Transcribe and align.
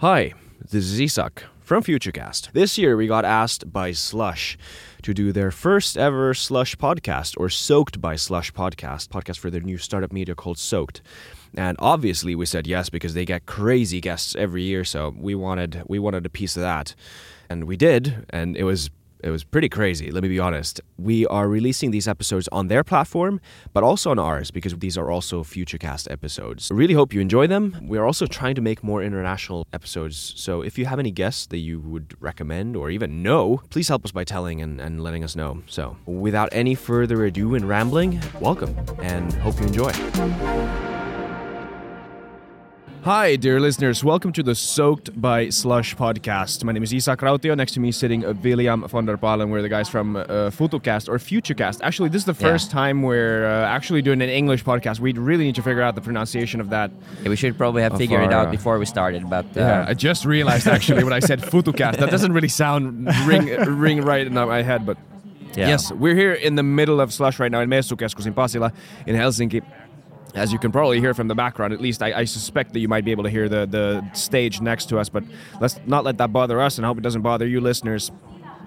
Hi, 0.00 0.32
this 0.70 0.84
is 0.84 1.00
Isak 1.00 1.42
from 1.60 1.82
Futurecast. 1.82 2.52
This 2.52 2.78
year 2.78 2.96
we 2.96 3.08
got 3.08 3.24
asked 3.24 3.72
by 3.72 3.90
Slush 3.90 4.56
to 5.02 5.12
do 5.12 5.32
their 5.32 5.50
first 5.50 5.98
ever 5.98 6.34
Slush 6.34 6.76
podcast 6.76 7.34
or 7.36 7.48
Soaked 7.48 8.00
by 8.00 8.14
Slush 8.14 8.52
podcast, 8.52 9.08
podcast 9.08 9.40
for 9.40 9.50
their 9.50 9.60
new 9.60 9.76
startup 9.76 10.12
media 10.12 10.36
called 10.36 10.56
Soaked. 10.56 11.02
And 11.56 11.76
obviously 11.80 12.36
we 12.36 12.46
said 12.46 12.68
yes 12.68 12.88
because 12.88 13.14
they 13.14 13.24
get 13.24 13.46
crazy 13.46 14.00
guests 14.00 14.36
every 14.36 14.62
year, 14.62 14.84
so 14.84 15.12
we 15.18 15.34
wanted 15.34 15.82
we 15.88 15.98
wanted 15.98 16.24
a 16.24 16.30
piece 16.30 16.56
of 16.56 16.62
that. 16.62 16.94
And 17.50 17.64
we 17.64 17.76
did, 17.76 18.24
and 18.30 18.56
it 18.56 18.62
was 18.62 18.90
it 19.22 19.30
was 19.30 19.44
pretty 19.44 19.68
crazy, 19.68 20.10
let 20.10 20.22
me 20.22 20.28
be 20.28 20.38
honest. 20.38 20.80
We 20.96 21.26
are 21.26 21.48
releasing 21.48 21.90
these 21.90 22.06
episodes 22.06 22.48
on 22.52 22.68
their 22.68 22.84
platform, 22.84 23.40
but 23.72 23.82
also 23.82 24.10
on 24.10 24.18
ours 24.18 24.50
because 24.50 24.74
these 24.76 24.96
are 24.96 25.10
also 25.10 25.42
Futurecast 25.42 26.10
episodes. 26.10 26.70
I 26.70 26.74
really 26.74 26.94
hope 26.94 27.12
you 27.12 27.20
enjoy 27.20 27.46
them. 27.46 27.76
We 27.82 27.98
are 27.98 28.04
also 28.04 28.26
trying 28.26 28.54
to 28.56 28.60
make 28.60 28.84
more 28.84 29.02
international 29.02 29.66
episodes, 29.72 30.34
so 30.36 30.62
if 30.62 30.78
you 30.78 30.86
have 30.86 30.98
any 30.98 31.10
guests 31.10 31.46
that 31.46 31.58
you 31.58 31.80
would 31.80 32.14
recommend 32.20 32.76
or 32.76 32.90
even 32.90 33.22
know, 33.22 33.60
please 33.70 33.88
help 33.88 34.04
us 34.04 34.12
by 34.12 34.24
telling 34.24 34.62
and, 34.62 34.80
and 34.80 35.02
letting 35.02 35.24
us 35.24 35.34
know. 35.34 35.62
So, 35.66 35.96
without 36.06 36.48
any 36.52 36.74
further 36.74 37.24
ado 37.24 37.54
and 37.54 37.68
rambling, 37.68 38.20
welcome 38.40 38.76
and 39.00 39.32
hope 39.34 39.58
you 39.60 39.66
enjoy. 39.66 40.87
Hi, 43.04 43.36
dear 43.36 43.58
listeners. 43.60 44.04
Welcome 44.04 44.32
to 44.34 44.42
the 44.42 44.54
Soaked 44.54 45.18
by 45.18 45.48
Slush 45.48 45.96
podcast. 45.96 46.62
My 46.64 46.72
name 46.72 46.82
is 46.82 46.92
Isak 46.92 47.20
Rautio. 47.20 47.56
Next 47.56 47.72
to 47.72 47.80
me 47.80 47.90
sitting 47.90 48.24
uh, 48.24 48.34
William 48.42 48.86
von 48.86 49.06
der 49.06 49.16
Palen. 49.16 49.48
We're 49.50 49.62
the 49.62 49.68
guys 49.68 49.88
from 49.88 50.16
uh, 50.16 50.24
Futucast 50.50 51.08
or 51.08 51.16
Futurecast. 51.18 51.80
Actually, 51.82 52.10
this 52.10 52.22
is 52.22 52.26
the 52.26 52.34
first 52.34 52.68
Yeah. 52.68 52.72
time 52.80 53.02
we're 53.02 53.46
uh, 53.46 53.64
actually 53.66 54.02
doing 54.02 54.20
an 54.20 54.28
English 54.28 54.62
podcast. 54.64 55.00
We 55.00 55.12
really 55.12 55.44
need 55.44 55.54
to 55.54 55.62
figure 55.62 55.80
out 55.80 55.94
the 55.94 56.00
pronunciation 56.02 56.60
of 56.60 56.68
that. 56.70 56.90
Yeah, 57.22 57.30
we 57.30 57.36
should 57.36 57.56
probably 57.56 57.82
have 57.82 57.96
figured 57.96 58.22
it 58.22 58.32
out 58.32 58.48
uh, 58.48 58.50
before 58.50 58.78
we 58.78 58.84
started, 58.84 59.30
but 59.30 59.46
uh, 59.56 59.60
Yeah, 59.60 59.84
I 59.88 59.94
just 59.94 60.24
realized 60.26 60.66
actually 60.66 61.02
when 61.04 61.12
I 61.14 61.20
said 61.20 61.40
Futucast. 61.40 61.98
That 61.98 62.10
doesn't 62.10 62.32
really 62.32 62.48
sound 62.48 63.06
ring 63.26 63.46
ring 63.78 64.02
right 64.02 64.26
in 64.26 64.34
my 64.34 64.60
head, 64.62 64.84
but 64.84 64.98
yeah. 65.56 65.68
Yes, 65.68 65.90
we're 65.92 66.14
here 66.14 66.34
in 66.34 66.56
the 66.56 66.62
middle 66.62 67.00
of 67.00 67.12
Slush 67.12 67.38
right 67.40 67.50
now 67.50 67.60
in 67.60 67.70
Messukeskus 67.70 68.26
in 68.26 68.34
Pasila 68.34 68.72
in 69.06 69.16
Helsinki. 69.16 69.62
As 70.34 70.52
you 70.52 70.58
can 70.58 70.70
probably 70.70 71.00
hear 71.00 71.14
from 71.14 71.28
the 71.28 71.34
background, 71.34 71.72
at 71.72 71.80
least 71.80 72.02
I, 72.02 72.12
I 72.12 72.24
suspect 72.24 72.72
that 72.74 72.80
you 72.80 72.88
might 72.88 73.04
be 73.04 73.12
able 73.12 73.24
to 73.24 73.30
hear 73.30 73.48
the, 73.48 73.66
the 73.66 74.04
stage 74.12 74.60
next 74.60 74.88
to 74.90 74.98
us, 74.98 75.08
but 75.08 75.24
let's 75.60 75.80
not 75.86 76.04
let 76.04 76.18
that 76.18 76.32
bother 76.32 76.60
us 76.60 76.76
and 76.76 76.84
I 76.84 76.88
hope 76.88 76.98
it 76.98 77.02
doesn't 77.02 77.22
bother 77.22 77.46
you 77.46 77.60
listeners. 77.60 78.10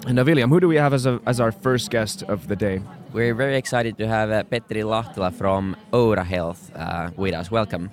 And 0.08 0.16
now, 0.16 0.24
William, 0.24 0.50
who 0.50 0.60
do 0.60 0.68
we 0.68 0.78
have 0.78 0.94
as, 0.94 1.06
a, 1.06 1.22
as 1.28 1.40
our 1.40 1.52
first 1.52 1.92
guest 1.92 2.24
of 2.24 2.48
the 2.48 2.56
day? 2.56 2.82
we're 3.14 3.34
very 3.34 3.58
excited 3.58 3.98
to 3.98 4.08
have 4.08 4.32
uh, 4.32 4.44
Petteri 4.44 4.84
Lahtela 4.84 5.34
from 5.34 5.76
Oura 5.92 6.26
Health 6.26 6.72
uh, 6.76 7.12
with 7.18 7.34
us. 7.34 7.52
Welcome. 7.52 7.92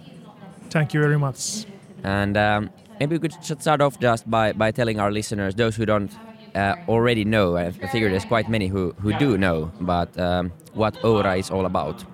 Thank 0.70 0.94
you 0.94 1.00
very 1.00 1.18
much. 1.18 1.66
And 2.04 2.36
um, 2.36 2.70
maybe 3.00 3.16
we 3.16 3.28
could 3.28 3.32
start 3.60 3.80
off 3.80 3.98
just 3.98 4.30
by, 4.30 4.52
by 4.52 4.70
telling 4.70 5.00
our 5.00 5.10
listeners, 5.10 5.54
those 5.54 5.74
who 5.74 5.86
don't 5.86 6.12
uh, 6.54 6.76
already 6.88 7.24
know, 7.24 7.56
I 7.56 7.66
I 7.66 7.86
figure 7.88 8.08
there's 8.10 8.24
quite 8.24 8.48
many 8.48 8.68
who, 8.68 8.92
who 9.00 9.12
do 9.18 9.36
know, 9.36 9.72
but 9.80 10.16
um, 10.18 10.52
what 10.74 10.94
Oura 11.02 11.38
is 11.38 11.50
all 11.50 11.66
about. 11.66 12.04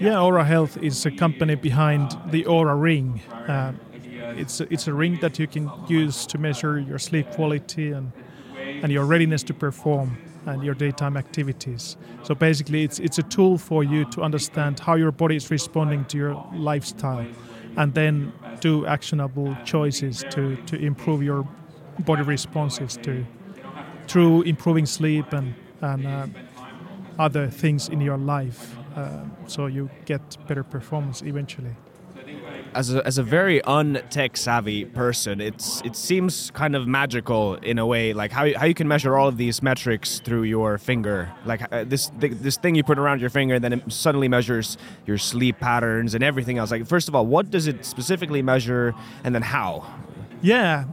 Yeah, 0.00 0.14
Oura 0.14 0.46
Health 0.46 0.76
is 0.80 1.04
a 1.06 1.10
company 1.10 1.56
behind 1.56 2.16
the 2.30 2.44
Oura 2.44 2.80
Ring. 2.80 3.20
Uh, 3.48 3.72
it's 4.36 4.60
a, 4.60 4.72
it's 4.72 4.86
a 4.86 4.92
ring 4.92 5.18
that 5.20 5.40
you 5.40 5.48
can 5.48 5.68
use 5.88 6.24
to 6.26 6.38
measure 6.38 6.78
your 6.78 7.00
sleep 7.00 7.28
quality 7.32 7.90
and 7.90 8.12
and 8.56 8.92
your 8.92 9.04
readiness 9.04 9.42
to 9.42 9.54
perform 9.54 10.16
and 10.46 10.62
your 10.62 10.74
daytime 10.74 11.16
activities. 11.16 11.96
So 12.22 12.36
basically, 12.36 12.84
it's 12.84 13.00
it's 13.00 13.18
a 13.18 13.24
tool 13.24 13.58
for 13.58 13.82
you 13.82 14.04
to 14.12 14.22
understand 14.22 14.78
how 14.78 14.94
your 14.94 15.10
body 15.10 15.34
is 15.34 15.50
responding 15.50 16.04
to 16.06 16.16
your 16.16 16.46
lifestyle, 16.54 17.26
and 17.76 17.92
then 17.94 18.32
do 18.60 18.86
actionable 18.86 19.56
choices 19.64 20.24
to 20.30 20.56
to 20.66 20.76
improve 20.76 21.24
your 21.24 21.44
body 22.06 22.22
responses 22.22 22.96
to 22.98 23.26
through 24.06 24.42
improving 24.42 24.86
sleep 24.86 25.32
and 25.32 25.54
and 25.80 26.06
uh, 26.06 26.26
other 27.18 27.48
things 27.48 27.88
in 27.88 28.00
your 28.00 28.16
life, 28.16 28.77
uh, 28.96 29.24
so 29.46 29.66
you 29.66 29.90
get 30.04 30.20
better 30.46 30.64
performance 30.64 31.22
eventually. 31.22 31.74
As 32.74 32.94
a, 32.94 33.06
as 33.06 33.16
a 33.16 33.22
very 33.22 33.62
un-tech 33.62 34.36
savvy 34.36 34.84
person, 34.84 35.40
it's 35.40 35.80
it 35.82 35.96
seems 35.96 36.50
kind 36.50 36.76
of 36.76 36.86
magical 36.86 37.54
in 37.54 37.78
a 37.78 37.86
way, 37.86 38.12
like 38.12 38.30
how, 38.30 38.46
how 38.58 38.66
you 38.66 38.74
can 38.74 38.86
measure 38.86 39.16
all 39.16 39.26
of 39.26 39.38
these 39.38 39.62
metrics 39.62 40.20
through 40.20 40.42
your 40.42 40.76
finger. 40.76 41.32
Like 41.46 41.62
uh, 41.72 41.84
this 41.84 42.10
th- 42.20 42.34
this 42.34 42.58
thing 42.58 42.74
you 42.74 42.84
put 42.84 42.98
around 42.98 43.20
your 43.20 43.30
finger, 43.30 43.54
and 43.54 43.64
then 43.64 43.72
it 43.72 43.90
suddenly 43.90 44.28
measures 44.28 44.76
your 45.06 45.16
sleep 45.16 45.58
patterns 45.58 46.14
and 46.14 46.22
everything 46.22 46.58
else. 46.58 46.70
Like 46.70 46.86
first 46.86 47.08
of 47.08 47.14
all, 47.14 47.24
what 47.24 47.50
does 47.50 47.66
it 47.66 47.86
specifically 47.86 48.42
measure, 48.42 48.94
and 49.24 49.34
then 49.34 49.42
how? 49.42 49.86
Yeah, 50.42 50.84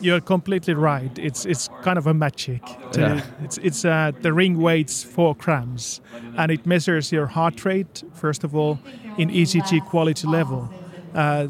you're 0.00 0.20
completely 0.20 0.74
right. 0.74 1.10
It's 1.18 1.44
it's 1.46 1.68
kind 1.82 1.98
of 1.98 2.06
a 2.06 2.14
magic. 2.14 2.62
To- 2.92 3.00
Yeah. 3.00 3.20
It's 3.44 3.58
it's 3.58 3.84
uh, 3.84 4.12
the 4.22 4.32
ring 4.32 4.58
weighs 4.60 5.02
four 5.04 5.34
grams, 5.34 6.00
and 6.36 6.50
it 6.50 6.66
measures 6.66 7.12
your 7.12 7.26
heart 7.26 7.64
rate 7.64 8.02
first 8.14 8.44
of 8.44 8.54
all 8.54 8.78
in 9.18 9.30
ECG 9.30 9.80
quality 9.90 10.26
level. 10.28 10.68
Uh, 11.14 11.48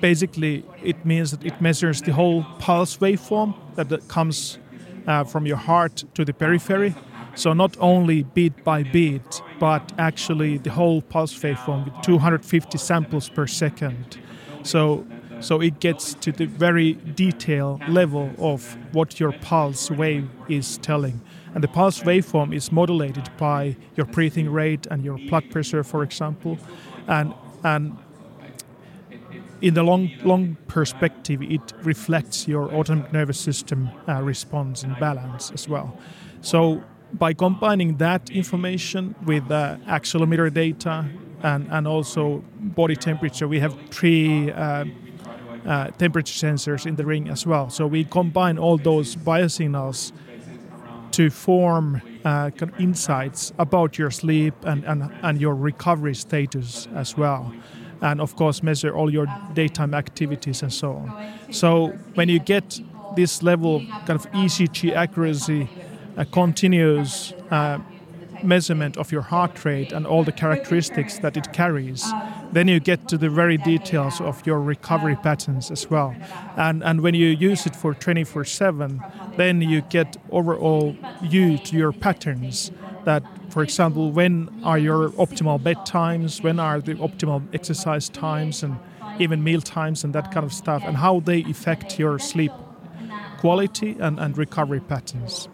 basically, 0.00 0.64
it 0.82 1.04
means 1.04 1.30
that 1.30 1.44
it 1.44 1.60
measures 1.60 2.02
the 2.02 2.12
whole 2.12 2.44
pulse 2.58 2.98
waveform 2.98 3.54
that, 3.74 3.88
that 3.88 4.06
comes 4.08 4.58
uh, 5.06 5.24
from 5.24 5.46
your 5.46 5.56
heart 5.56 6.04
to 6.14 6.24
the 6.24 6.32
periphery. 6.32 6.94
So 7.34 7.52
not 7.54 7.76
only 7.80 8.22
beat 8.34 8.62
by 8.64 8.82
beat, 8.84 9.42
but 9.58 9.92
actually 9.98 10.58
the 10.58 10.70
whole 10.70 11.00
pulse 11.02 11.34
waveform 11.42 11.84
with 11.86 11.94
250 12.02 12.78
samples 12.78 13.28
per 13.28 13.46
second. 13.46 14.18
So 14.62 15.04
so 15.42 15.60
it 15.60 15.80
gets 15.80 16.14
to 16.14 16.32
the 16.32 16.46
very 16.46 16.94
detailed 17.14 17.86
level 17.88 18.30
of 18.38 18.76
what 18.92 19.18
your 19.20 19.32
pulse 19.32 19.90
wave 19.90 20.28
is 20.48 20.78
telling. 20.78 21.20
And 21.54 21.62
the 21.62 21.68
pulse 21.68 22.00
waveform 22.00 22.54
is 22.54 22.72
modulated 22.72 23.28
by 23.36 23.76
your 23.96 24.06
breathing 24.06 24.50
rate 24.50 24.86
and 24.90 25.04
your 25.04 25.18
blood 25.18 25.50
pressure, 25.50 25.84
for 25.84 26.02
example. 26.02 26.58
And 27.06 27.34
and 27.64 27.98
in 29.60 29.74
the 29.74 29.82
long 29.82 30.10
long 30.24 30.56
perspective, 30.68 31.42
it 31.42 31.72
reflects 31.82 32.48
your 32.48 32.72
autonomic 32.72 33.12
nervous 33.12 33.38
system 33.38 33.90
uh, 34.08 34.22
response 34.22 34.82
and 34.82 34.98
balance 34.98 35.50
as 35.50 35.68
well. 35.68 35.98
So 36.40 36.82
by 37.12 37.34
combining 37.34 37.98
that 37.98 38.30
information 38.30 39.14
with 39.24 39.50
uh, 39.50 39.76
accelerometer 39.86 40.52
data 40.52 41.04
and, 41.42 41.68
and 41.70 41.86
also 41.86 42.42
body 42.58 42.96
temperature, 42.96 43.46
we 43.46 43.60
have 43.60 43.76
three 43.90 44.50
uh, 44.50 44.84
uh, 45.66 45.88
temperature 45.98 46.46
sensors 46.46 46.86
in 46.86 46.96
the 46.96 47.06
ring 47.06 47.28
as 47.28 47.46
well. 47.46 47.70
So 47.70 47.86
we 47.86 48.04
combine 48.04 48.58
all 48.58 48.78
those 48.78 49.16
biosignals 49.16 50.12
to 51.12 51.30
form 51.30 52.00
uh, 52.24 52.50
kind 52.50 52.72
of 52.72 52.80
insights 52.80 53.52
about 53.58 53.98
your 53.98 54.10
sleep 54.10 54.54
and, 54.64 54.84
and, 54.84 55.12
and 55.22 55.40
your 55.40 55.54
recovery 55.54 56.14
status 56.14 56.88
as 56.94 57.16
well. 57.16 57.52
And 58.00 58.20
of 58.20 58.34
course, 58.34 58.62
measure 58.62 58.94
all 58.94 59.12
your 59.12 59.26
daytime 59.54 59.94
activities 59.94 60.62
and 60.62 60.72
so 60.72 60.92
on. 60.92 61.32
So 61.50 61.88
when 62.14 62.28
you 62.28 62.40
get 62.40 62.80
this 63.14 63.42
level 63.42 63.76
of 63.76 63.88
kind 64.06 64.10
of 64.10 64.30
ECG 64.32 64.94
accuracy, 64.94 65.68
a 66.16 66.24
continuous 66.24 67.32
uh, 67.50 67.78
measurement 68.42 68.96
of 68.96 69.12
your 69.12 69.22
heart 69.22 69.64
rate 69.64 69.92
and 69.92 70.06
all 70.06 70.24
the 70.24 70.32
characteristics 70.32 71.18
that 71.18 71.36
it 71.36 71.52
carries, 71.52 72.02
then 72.52 72.68
you 72.68 72.80
get 72.80 73.08
to 73.08 73.16
the 73.16 73.28
very 73.30 73.56
details 73.56 74.20
of 74.20 74.46
your 74.46 74.60
recovery 74.60 75.16
patterns 75.16 75.70
as 75.70 75.88
well. 75.90 76.14
And, 76.56 76.82
and 76.84 77.00
when 77.00 77.14
you 77.14 77.28
use 77.28 77.66
it 77.66 77.74
for 77.74 77.94
24 77.94 78.44
7, 78.44 79.02
then 79.36 79.62
you 79.62 79.80
get 79.80 80.16
overall 80.30 80.94
view 81.22 81.58
to 81.58 81.76
your 81.76 81.92
patterns 81.92 82.70
that, 83.04 83.22
for 83.50 83.62
example, 83.62 84.10
when 84.10 84.48
are 84.62 84.78
your 84.78 85.10
optimal 85.10 85.60
bedtimes, 85.60 86.42
when 86.42 86.60
are 86.60 86.80
the 86.80 86.94
optimal 86.96 87.42
exercise 87.54 88.08
times, 88.08 88.62
and 88.62 88.76
even 89.18 89.42
meal 89.42 89.60
times 89.60 90.04
and 90.04 90.14
that 90.14 90.30
kind 90.30 90.44
of 90.44 90.52
stuff, 90.52 90.84
and 90.86 90.96
how 90.96 91.20
they 91.20 91.40
affect 91.42 91.98
your 91.98 92.18
sleep 92.18 92.52
quality 93.38 93.96
and, 93.98 94.18
and 94.20 94.38
recovery 94.38 94.80
patterns. 94.80 95.48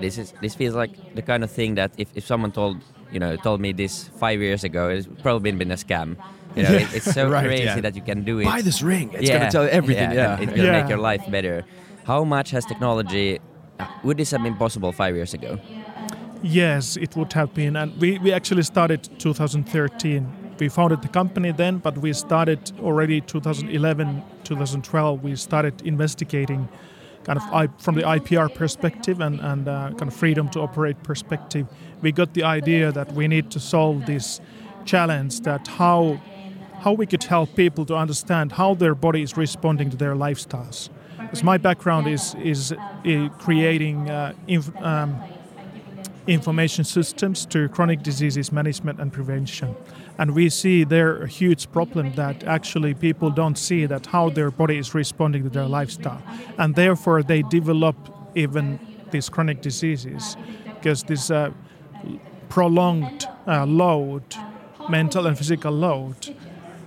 This 0.00 0.18
is 0.18 0.32
this 0.40 0.54
feels 0.54 0.74
like 0.74 0.92
the 1.14 1.22
kind 1.22 1.42
of 1.44 1.50
thing 1.50 1.74
that 1.76 1.90
if, 1.96 2.08
if 2.14 2.26
someone 2.26 2.52
told 2.52 2.76
you 3.10 3.18
know 3.18 3.36
told 3.36 3.60
me 3.60 3.72
this 3.72 4.08
five 4.18 4.40
years 4.40 4.64
ago, 4.64 4.88
it's 4.88 5.08
probably 5.22 5.52
been 5.52 5.70
a 5.70 5.76
scam. 5.76 6.16
You 6.58 6.64
know, 6.64 6.74
it, 6.74 6.88
it's 6.96 7.12
so 7.12 7.28
Right, 7.30 7.46
crazy 7.46 7.80
that 7.80 7.94
you 7.94 8.02
can 8.02 8.24
do 8.24 8.38
it. 8.40 8.44
Buy 8.44 8.62
this 8.62 8.82
ring. 8.82 9.10
It's 9.12 9.30
gonna 9.30 9.50
tell 9.50 9.64
you 9.64 9.70
everything. 9.70 10.12
Yeah. 10.12 10.40
It's 10.40 10.52
gonna 10.52 10.72
make 10.72 10.88
your 10.88 10.98
life 10.98 11.24
better. 11.30 11.64
How 12.04 12.24
much 12.24 12.50
has 12.50 12.64
technology? 12.64 13.38
Would 14.04 14.16
this 14.16 14.30
have 14.32 14.42
been 14.42 14.56
possible 14.56 14.92
five 14.92 15.14
years 15.14 15.34
ago? 15.34 15.58
Yes, 16.42 16.96
it 16.96 17.16
would 17.16 17.32
have 17.32 17.52
been. 17.54 17.76
And 17.76 17.96
we, 18.00 18.18
we 18.18 18.32
actually 18.32 18.62
started 18.62 19.08
2013. 19.18 20.54
We 20.58 20.68
founded 20.68 21.02
the 21.02 21.08
company 21.08 21.52
then, 21.52 21.78
but 21.78 21.98
we 21.98 22.12
started 22.12 22.72
already 22.80 23.20
2011, 23.20 24.22
2012. 24.44 25.22
We 25.22 25.36
started 25.36 25.82
investigating 25.82 26.68
kind 27.24 27.38
of 27.38 27.44
I, 27.52 27.68
from 27.78 27.94
the 27.96 28.02
IPR 28.02 28.52
perspective 28.54 29.20
and, 29.20 29.40
and 29.40 29.68
uh, 29.68 29.90
kind 29.98 30.08
of 30.10 30.14
freedom 30.14 30.48
to 30.50 30.60
operate 30.60 31.02
perspective. 31.02 31.66
We 32.02 32.12
got 32.12 32.34
the 32.34 32.44
idea 32.44 32.90
that 32.92 33.12
we 33.12 33.28
need 33.28 33.50
to 33.50 33.60
solve 33.60 34.06
this 34.06 34.40
challenge 34.84 35.40
that 35.40 35.66
how 35.68 36.20
how 36.80 36.92
we 36.92 37.06
could 37.06 37.24
help 37.24 37.54
people 37.54 37.84
to 37.86 37.94
understand 37.94 38.52
how 38.52 38.74
their 38.74 38.94
body 38.94 39.22
is 39.22 39.36
responding 39.36 39.90
to 39.90 39.96
their 39.96 40.14
lifestyles. 40.14 40.88
Because 41.18 41.42
my 41.42 41.58
background 41.58 42.06
is 42.06 42.34
is 42.42 42.72
uh, 42.72 43.28
creating 43.38 44.08
uh, 44.08 44.32
inf- 44.46 44.76
um, 44.82 45.20
information 46.26 46.84
systems 46.84 47.46
to 47.46 47.68
chronic 47.68 48.02
diseases 48.02 48.52
management 48.52 49.00
and 49.00 49.12
prevention. 49.12 49.74
And 50.18 50.34
we 50.34 50.50
see 50.50 50.84
there 50.84 51.22
a 51.22 51.28
huge 51.28 51.70
problem 51.72 52.12
that 52.14 52.44
actually 52.44 52.94
people 52.94 53.30
don't 53.30 53.56
see 53.56 53.86
that 53.86 54.06
how 54.06 54.30
their 54.30 54.50
body 54.50 54.76
is 54.78 54.94
responding 54.94 55.42
to 55.44 55.48
their 55.48 55.66
lifestyle. 55.66 56.22
And 56.58 56.74
therefore 56.74 57.22
they 57.22 57.42
develop 57.42 57.96
even 58.34 58.78
these 59.10 59.28
chronic 59.28 59.62
diseases 59.62 60.36
because 60.74 61.02
this 61.04 61.30
uh, 61.30 61.50
prolonged 62.48 63.26
uh, 63.46 63.64
load, 63.64 64.22
mental 64.88 65.26
and 65.26 65.36
physical 65.36 65.72
load, 65.72 66.36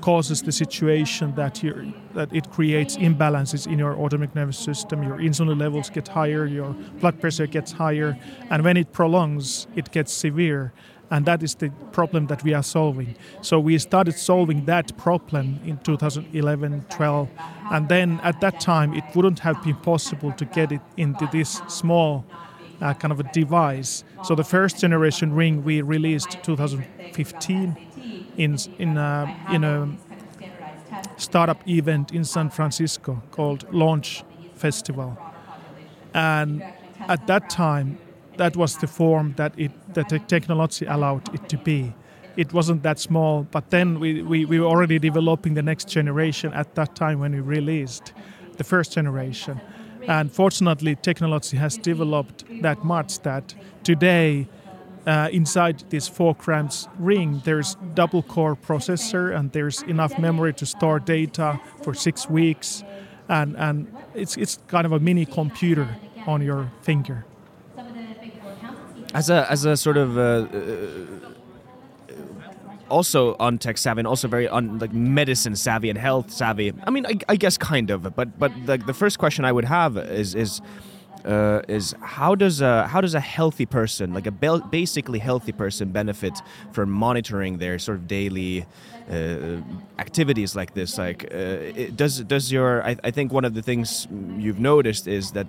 causes 0.01 0.41
the 0.41 0.51
situation 0.51 1.33
that 1.35 1.63
you 1.63 1.93
that 2.13 2.33
it 2.33 2.49
creates 2.51 2.97
imbalances 2.97 3.65
in 3.71 3.79
your 3.79 3.95
autonomic 3.95 4.35
nervous 4.35 4.57
system. 4.57 5.03
Your 5.03 5.17
insulin 5.17 5.59
levels 5.59 5.89
get 5.89 6.07
higher, 6.07 6.45
your 6.45 6.75
blood 6.99 7.21
pressure 7.21 7.47
gets 7.47 7.71
higher, 7.71 8.17
and 8.49 8.63
when 8.63 8.77
it 8.77 8.91
prolongs, 8.91 9.67
it 9.75 9.91
gets 9.91 10.11
severe. 10.11 10.73
And 11.09 11.25
that 11.25 11.43
is 11.43 11.55
the 11.55 11.69
problem 11.91 12.27
that 12.27 12.41
we 12.43 12.53
are 12.53 12.63
solving. 12.63 13.15
So 13.41 13.59
we 13.59 13.77
started 13.79 14.17
solving 14.17 14.63
that 14.65 14.95
problem 14.97 15.59
in 15.65 15.77
2011 15.79 16.85
12. 16.89 17.29
And 17.71 17.89
then 17.89 18.19
at 18.23 18.39
that 18.39 18.61
time, 18.61 18.93
it 18.93 19.03
wouldn't 19.13 19.39
have 19.39 19.61
been 19.61 19.75
possible 19.75 20.31
to 20.31 20.45
get 20.45 20.71
it 20.71 20.81
into 20.95 21.27
this 21.31 21.61
small 21.67 22.25
uh, 22.81 22.93
kind 22.93 23.11
of 23.11 23.19
a 23.19 23.23
device. 23.31 24.03
So 24.23 24.35
the 24.35 24.43
first 24.43 24.79
generation 24.79 25.33
ring 25.33 25.63
we 25.63 25.81
released 25.81 26.37
2015 26.43 27.77
in 28.37 28.57
in 28.79 28.97
a, 28.97 29.89
startup 31.17 31.67
event 31.67 32.11
in 32.11 32.23
San 32.25 32.49
Francisco 32.49 33.21
called 33.31 33.65
Launch 33.71 34.23
Festival, 34.55 35.17
and 36.13 36.63
at 37.07 37.27
that 37.27 37.49
time, 37.49 37.97
that 38.37 38.55
was 38.55 38.77
the 38.77 38.87
form 38.87 39.33
that 39.37 39.53
it 39.57 39.71
that 39.93 40.09
the 40.09 40.19
technology 40.19 40.85
allowed 40.85 41.33
it 41.33 41.49
to 41.49 41.57
be. 41.57 41.93
It 42.37 42.53
wasn't 42.53 42.83
that 42.83 42.99
small, 42.99 43.43
but 43.51 43.69
then 43.71 43.99
we, 43.99 44.21
we, 44.21 44.45
we 44.45 44.59
were 44.59 44.65
already 44.65 44.99
developing 44.99 45.53
the 45.53 45.61
next 45.61 45.89
generation 45.89 46.53
at 46.53 46.75
that 46.75 46.95
time 46.95 47.19
when 47.19 47.33
we 47.33 47.41
released 47.41 48.13
the 48.57 48.63
first 48.63 48.93
generation. 48.93 49.59
And 50.07 50.31
fortunately, 50.31 50.95
technology 50.95 51.57
has 51.57 51.77
developed 51.77 52.45
that 52.61 52.83
much 52.83 53.19
that 53.19 53.53
today 53.83 54.47
uh, 55.07 55.29
inside 55.31 55.83
this 55.89 56.07
4 56.07 56.35
grams 56.35 56.87
ring 56.99 57.41
there's 57.43 57.75
double 57.93 58.23
core 58.23 58.55
processor 58.55 59.35
and 59.35 59.51
there's 59.51 59.81
enough 59.83 60.17
memory 60.19 60.53
to 60.53 60.65
store 60.65 60.99
data 60.99 61.59
for 61.83 61.93
six 61.93 62.29
weeks 62.29 62.83
and, 63.29 63.55
and 63.57 63.95
it's, 64.13 64.37
it's 64.37 64.59
kind 64.67 64.85
of 64.85 64.91
a 64.91 64.99
mini 64.99 65.25
computer 65.25 65.97
on 66.27 66.41
your 66.41 66.71
finger 66.81 67.25
as 69.13 69.29
a 69.29 69.49
as 69.51 69.65
a 69.65 69.75
sort 69.75 69.97
of 69.97 70.17
uh, 70.17 70.21
uh, 70.21 71.05
also 72.89 73.35
on 73.39 73.57
tech 73.57 73.77
savvy 73.77 73.99
and 73.99 74.07
also 74.07 74.27
very 74.27 74.47
on 74.47 74.79
like 74.79 74.93
medicine 74.93 75.55
savvy 75.55 75.89
and 75.89 75.97
health 75.97 76.31
savvy. 76.31 76.73
I 76.83 76.89
mean, 76.89 77.05
I, 77.05 77.17
I 77.29 77.35
guess 77.35 77.57
kind 77.57 77.89
of, 77.89 78.15
but 78.15 78.37
but 78.37 78.51
like 78.65 78.85
the 78.85 78.93
first 78.93 79.19
question 79.19 79.45
I 79.45 79.51
would 79.51 79.65
have 79.65 79.97
is 79.97 80.35
is 80.35 80.61
uh, 81.25 81.61
is 81.67 81.95
how 82.01 82.35
does 82.35 82.61
a 82.61 82.87
how 82.87 83.01
does 83.01 83.13
a 83.13 83.19
healthy 83.19 83.65
person, 83.65 84.13
like 84.13 84.27
a 84.27 84.31
basically 84.31 85.19
healthy 85.19 85.51
person, 85.51 85.91
benefit 85.91 86.41
from 86.71 86.89
monitoring 86.89 87.57
their 87.57 87.79
sort 87.79 87.97
of 87.97 88.07
daily 88.07 88.65
uh, 89.09 89.57
activities 89.99 90.55
like 90.55 90.73
this? 90.73 90.97
Like, 90.97 91.33
uh, 91.33 91.91
does 91.95 92.19
does 92.21 92.51
your 92.51 92.83
I, 92.83 92.95
I, 93.03 93.11
think 93.11 93.31
one 93.31 93.45
of 93.45 93.53
the 93.53 93.61
things 93.61 94.07
you've 94.37 94.59
noticed 94.59 95.07
is 95.07 95.31
that 95.31 95.47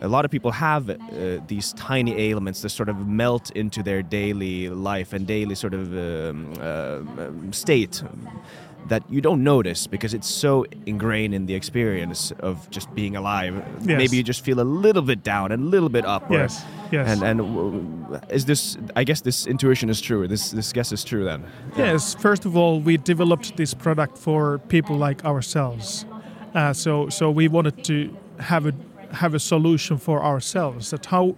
a 0.00 0.08
lot 0.08 0.24
of 0.24 0.30
people 0.30 0.50
have 0.52 0.90
uh, 0.90 0.96
these 1.46 1.72
tiny 1.74 2.18
ailments 2.18 2.62
that 2.62 2.70
sort 2.70 2.88
of 2.88 3.06
melt 3.06 3.50
into 3.50 3.82
their 3.82 4.02
daily 4.02 4.68
life 4.68 5.12
and 5.12 5.26
daily 5.26 5.54
sort 5.54 5.74
of 5.74 5.92
um, 5.92 6.54
uh, 6.60 7.52
state 7.52 8.02
that 8.88 9.02
you 9.08 9.20
don't 9.20 9.42
notice 9.44 9.86
because 9.86 10.14
it's 10.14 10.28
so 10.28 10.64
ingrained 10.86 11.34
in 11.34 11.46
the 11.46 11.54
experience 11.54 12.32
of 12.40 12.68
just 12.70 12.92
being 12.94 13.16
alive. 13.16 13.54
Yes. 13.80 13.98
Maybe 13.98 14.16
you 14.16 14.22
just 14.22 14.44
feel 14.44 14.60
a 14.60 14.68
little 14.82 15.02
bit 15.02 15.22
down 15.22 15.52
and 15.52 15.62
a 15.62 15.66
little 15.66 15.88
bit 15.88 16.04
up. 16.04 16.30
Yes. 16.30 16.64
Yes. 16.90 17.08
And 17.08 17.22
and 17.22 18.20
is 18.30 18.44
this? 18.44 18.76
I 18.96 19.04
guess 19.04 19.20
this 19.20 19.46
intuition 19.46 19.90
is 19.90 20.00
true. 20.00 20.28
This 20.28 20.50
this 20.50 20.72
guess 20.72 20.92
is 20.92 21.04
true 21.04 21.24
then. 21.24 21.44
Yes. 21.76 22.14
First 22.14 22.44
of 22.44 22.56
all, 22.56 22.80
we 22.80 22.96
developed 22.96 23.56
this 23.56 23.74
product 23.74 24.18
for 24.18 24.58
people 24.68 24.96
like 24.96 25.24
ourselves. 25.24 26.04
Uh, 26.54 26.72
so 26.72 27.08
so 27.08 27.30
we 27.30 27.48
wanted 27.48 27.84
to 27.84 28.16
have 28.38 28.66
a 28.66 28.72
have 29.12 29.34
a 29.34 29.40
solution 29.40 29.98
for 29.98 30.22
ourselves. 30.22 30.90
That 30.90 31.06
how 31.06 31.36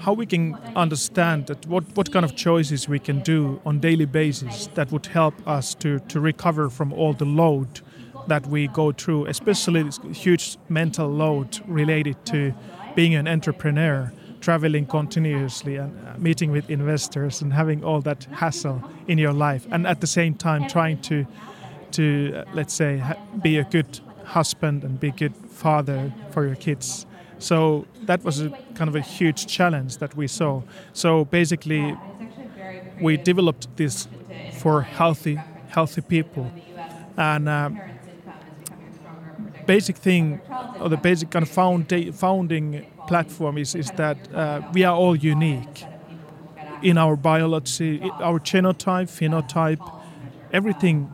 how 0.00 0.12
we 0.12 0.26
can 0.26 0.54
understand 0.76 1.46
that 1.46 1.66
what, 1.66 1.84
what 1.96 2.12
kind 2.12 2.24
of 2.24 2.36
choices 2.36 2.88
we 2.88 2.98
can 2.98 3.20
do 3.20 3.60
on 3.64 3.80
daily 3.80 4.04
basis 4.04 4.68
that 4.74 4.90
would 4.92 5.06
help 5.06 5.34
us 5.46 5.74
to, 5.76 5.98
to 6.00 6.20
recover 6.20 6.70
from 6.70 6.92
all 6.92 7.12
the 7.12 7.24
load 7.24 7.80
that 8.28 8.46
we 8.46 8.68
go 8.68 8.92
through, 8.92 9.26
especially 9.26 9.82
this 9.82 9.98
huge 10.12 10.56
mental 10.68 11.08
load 11.08 11.60
related 11.66 12.16
to 12.26 12.52
being 12.94 13.14
an 13.14 13.26
entrepreneur, 13.26 14.12
traveling 14.40 14.86
continuously 14.86 15.76
and 15.76 15.92
uh, 16.06 16.18
meeting 16.18 16.50
with 16.50 16.68
investors 16.70 17.42
and 17.42 17.52
having 17.52 17.82
all 17.82 18.00
that 18.00 18.24
hassle 18.24 18.82
in 19.08 19.18
your 19.18 19.32
life, 19.32 19.66
and 19.70 19.86
at 19.86 20.00
the 20.00 20.06
same 20.06 20.34
time 20.34 20.68
trying 20.68 21.00
to 21.00 21.26
to 21.90 22.34
uh, 22.36 22.44
let's 22.52 22.74
say 22.74 23.02
be 23.42 23.56
a 23.56 23.64
good 23.64 24.00
husband 24.24 24.84
and 24.84 25.00
be 25.00 25.08
a 25.08 25.12
good 25.12 25.34
father 25.34 26.12
for 26.30 26.46
your 26.46 26.54
kids 26.56 27.06
so 27.38 27.86
that 28.06 28.24
was 28.24 28.40
a 28.40 28.50
kind 28.74 28.88
of 28.88 28.96
a 28.96 29.00
huge 29.00 29.46
challenge 29.46 29.98
that 29.98 30.16
we 30.16 30.26
saw. 30.26 30.62
So 30.92 31.24
basically, 31.24 31.96
we 33.00 33.16
developed 33.16 33.76
this 33.76 34.08
for 34.58 34.82
healthy, 34.82 35.38
healthy 35.68 36.00
people, 36.00 36.50
and 37.16 37.48
uh, 37.48 37.70
basic 39.66 39.96
thing, 39.96 40.40
or 40.80 40.88
the 40.88 40.96
basic 40.96 41.30
kind 41.30 41.42
of 41.42 41.50
founda- 41.50 42.14
founding 42.14 42.86
platform 43.06 43.58
is 43.58 43.74
is 43.74 43.90
that 43.92 44.16
uh, 44.34 44.60
we 44.72 44.84
are 44.84 44.96
all 44.96 45.16
unique 45.16 45.86
in 46.82 46.98
our 46.98 47.16
biology, 47.16 48.00
our 48.20 48.38
genotype, 48.38 49.08
phenotype, 49.08 49.92
everything 50.52 51.12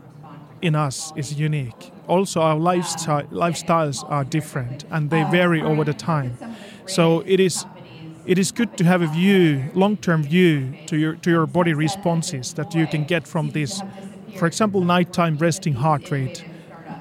in 0.61 0.75
us 0.75 1.11
is 1.15 1.33
unique 1.39 1.91
also 2.07 2.41
our 2.41 2.57
lifestyle, 2.57 3.23
lifestyles 3.23 4.09
are 4.09 4.23
different 4.23 4.85
and 4.89 5.09
they 5.09 5.23
vary 5.23 5.61
over 5.61 5.83
the 5.83 5.93
time. 5.93 6.37
So 6.85 7.21
it 7.25 7.39
is 7.39 7.65
it 8.25 8.39
is 8.39 8.51
good 8.51 8.75
to 8.77 8.83
have 8.83 9.03
a 9.03 9.07
view, 9.07 9.69
long-term 9.75 10.23
view 10.23 10.73
to 10.87 10.97
your 10.97 11.15
to 11.15 11.29
your 11.29 11.45
body 11.45 11.73
responses 11.73 12.53
that 12.53 12.73
you 12.73 12.87
can 12.87 13.03
get 13.03 13.27
from 13.27 13.51
this. 13.51 13.81
For 14.37 14.47
example, 14.47 14.81
nighttime 14.81 15.37
resting 15.37 15.75
heart 15.75 16.11
rate. 16.11 16.45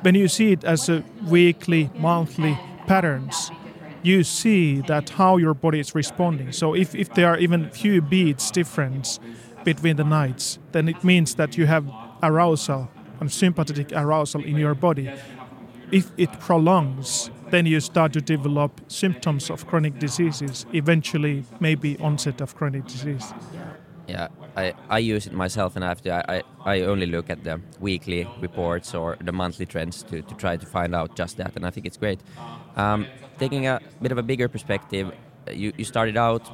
When 0.03 0.15
you 0.15 0.29
see 0.29 0.53
it 0.53 0.65
as 0.65 0.89
a 0.89 1.03
weekly, 1.27 1.91
monthly 1.97 2.59
patterns, 2.87 3.51
you 4.03 4.23
see 4.23 4.83
that 4.83 5.11
how 5.11 5.39
your 5.39 5.55
body 5.55 5.81
is 5.81 5.95
responding. 5.95 6.53
So 6.53 6.75
if, 6.75 6.95
if 6.95 7.15
there 7.15 7.29
are 7.29 7.39
even 7.39 7.71
few 7.71 8.03
beats 8.03 8.51
difference 8.51 9.19
between 9.65 9.97
the 9.97 10.05
nights, 10.05 10.59
then 10.73 10.89
it 10.89 11.03
means 11.03 11.37
that 11.37 11.57
you 11.57 11.67
have 11.67 11.91
arousal 12.23 12.91
and 13.21 13.31
sympathetic 13.31 13.93
arousal 13.93 14.45
in 14.45 14.57
your 14.57 14.75
body. 14.75 15.11
If 15.91 16.11
it 16.17 16.41
prolongs, 16.41 17.31
then 17.51 17.67
you 17.67 17.81
start 17.81 18.13
to 18.15 18.21
develop 18.21 18.81
symptoms 18.89 19.51
of 19.51 19.67
chronic 19.67 19.99
diseases, 19.99 20.67
eventually, 20.73 21.45
maybe 21.61 21.97
onset 21.99 22.41
of 22.41 22.55
chronic 22.55 22.87
disease. 22.87 23.33
Yeah, 24.09 24.29
I, 24.57 24.75
I 24.89 24.99
use 24.99 25.27
it 25.27 25.33
myself, 25.33 25.77
and 25.77 25.85
I, 25.85 25.89
have 25.89 26.03
to, 26.03 26.31
I, 26.31 26.43
I 26.65 26.81
only 26.83 27.07
look 27.07 27.31
at 27.31 27.45
the 27.45 27.61
weekly 27.81 28.29
reports 28.41 28.95
or 28.95 29.17
the 29.21 29.33
monthly 29.33 29.67
trends 29.67 30.03
to, 30.05 30.23
to 30.23 30.35
try 30.35 30.57
to 30.57 30.67
find 30.67 30.95
out 30.95 31.17
just 31.17 31.37
that, 31.37 31.57
and 31.57 31.67
I 31.67 31.71
think 31.71 31.87
it's 31.87 31.97
great. 31.97 32.21
Um, 32.77 33.07
taking 33.39 33.67
a 33.67 33.81
bit 34.03 34.13
of 34.13 34.19
a 34.19 34.23
bigger 34.23 34.49
perspective, 34.49 35.13
you, 35.51 35.73
you 35.77 35.85
started 35.85 36.17
out 36.17 36.51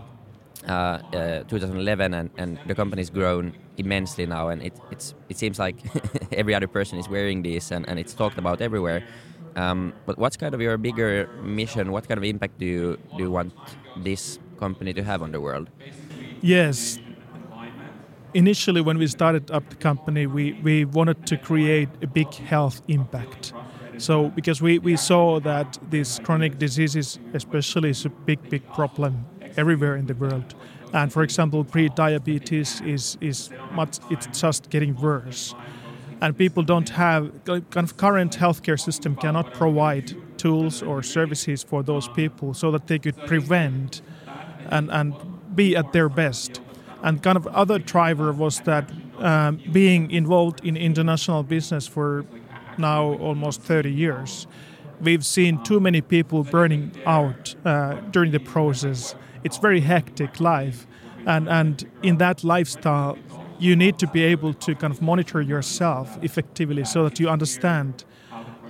2011, 0.62 2.14
and, 2.14 2.30
and 2.36 2.58
the 2.66 2.74
company's 2.74 3.10
grown 3.10 3.52
immensely 3.76 4.26
now, 4.26 4.48
and 4.48 4.62
it 4.62 4.78
it's 4.90 5.14
it 5.28 5.38
seems 5.38 5.58
like 5.58 5.76
every 6.32 6.54
other 6.54 6.68
person 6.68 6.98
is 6.98 7.08
wearing 7.08 7.42
this, 7.42 7.70
and, 7.70 7.88
and 7.88 7.98
it's 7.98 8.14
talked 8.14 8.38
about 8.38 8.60
everywhere. 8.60 9.02
Um, 9.56 9.92
but 10.06 10.18
what's 10.18 10.36
kind 10.36 10.54
of 10.54 10.60
your 10.60 10.76
bigger 10.78 11.28
mission? 11.42 11.92
What 11.92 12.08
kind 12.08 12.18
of 12.18 12.24
impact 12.24 12.58
do 12.58 12.66
you 12.66 12.98
do 13.16 13.24
you 13.24 13.30
want 13.30 13.52
this 13.96 14.38
company 14.58 14.92
to 14.92 15.02
have 15.02 15.22
on 15.22 15.32
the 15.32 15.40
world? 15.40 15.70
Yes. 16.40 16.98
Initially, 18.32 18.80
when 18.80 18.96
we 18.96 19.08
started 19.08 19.50
up 19.50 19.68
the 19.70 19.76
company, 19.76 20.26
we, 20.26 20.52
we 20.62 20.84
wanted 20.84 21.26
to 21.26 21.36
create 21.36 21.88
a 22.00 22.06
big 22.06 22.32
health 22.32 22.80
impact. 22.86 23.52
So, 23.98 24.28
because 24.28 24.62
we, 24.62 24.78
we 24.78 24.96
saw 24.96 25.40
that 25.40 25.78
these 25.90 26.20
chronic 26.20 26.56
diseases, 26.56 27.18
especially, 27.34 27.90
is 27.90 28.04
a 28.04 28.08
big, 28.08 28.48
big 28.48 28.62
problem 28.72 29.26
everywhere 29.56 29.96
in 29.96 30.06
the 30.06 30.14
world. 30.14 30.54
And 30.92 31.12
for 31.12 31.22
example, 31.22 31.64
pre-diabetes 31.64 32.80
is 32.80 33.16
is 33.20 33.50
much 33.72 33.98
it's 34.10 34.26
just 34.40 34.70
getting 34.70 34.94
worse. 34.96 35.54
and 36.22 36.36
people 36.36 36.62
don't 36.62 36.90
have 36.90 37.30
kind 37.46 37.84
of 37.88 37.96
current 37.96 38.36
healthcare 38.36 38.78
system 38.78 39.16
cannot 39.16 39.54
provide 39.54 40.14
tools 40.36 40.82
or 40.82 41.02
services 41.02 41.62
for 41.62 41.82
those 41.82 42.08
people 42.08 42.52
so 42.54 42.70
that 42.70 42.86
they 42.86 42.98
could 42.98 43.16
prevent 43.26 44.02
and 44.70 44.90
and 44.90 45.14
be 45.54 45.76
at 45.76 45.92
their 45.92 46.08
best. 46.08 46.60
And 47.02 47.22
kind 47.22 47.36
of 47.36 47.46
other 47.46 47.78
driver 47.78 48.32
was 48.32 48.60
that 48.60 48.90
um, 49.18 49.60
being 49.72 50.10
involved 50.10 50.64
in 50.64 50.76
international 50.76 51.42
business 51.42 51.86
for 51.86 52.24
now 52.78 53.14
almost 53.14 53.62
30 53.62 53.90
years, 53.90 54.46
we've 55.00 55.24
seen 55.24 55.62
too 55.64 55.80
many 55.80 56.00
people 56.00 56.44
burning 56.44 56.92
out 57.06 57.54
uh, 57.64 57.94
during 58.10 58.32
the 58.32 58.40
process. 58.40 59.14
It's 59.44 59.58
very 59.58 59.80
hectic 59.80 60.40
life, 60.40 60.86
and 61.26 61.48
and 61.48 61.84
in 62.02 62.18
that 62.18 62.44
lifestyle, 62.44 63.18
you 63.58 63.76
need 63.76 63.98
to 63.98 64.06
be 64.06 64.22
able 64.24 64.54
to 64.54 64.74
kind 64.74 64.92
of 64.92 65.00
monitor 65.02 65.40
yourself 65.42 66.18
effectively 66.22 66.84
so 66.84 67.04
that 67.04 67.20
you 67.20 67.28
understand 67.28 68.04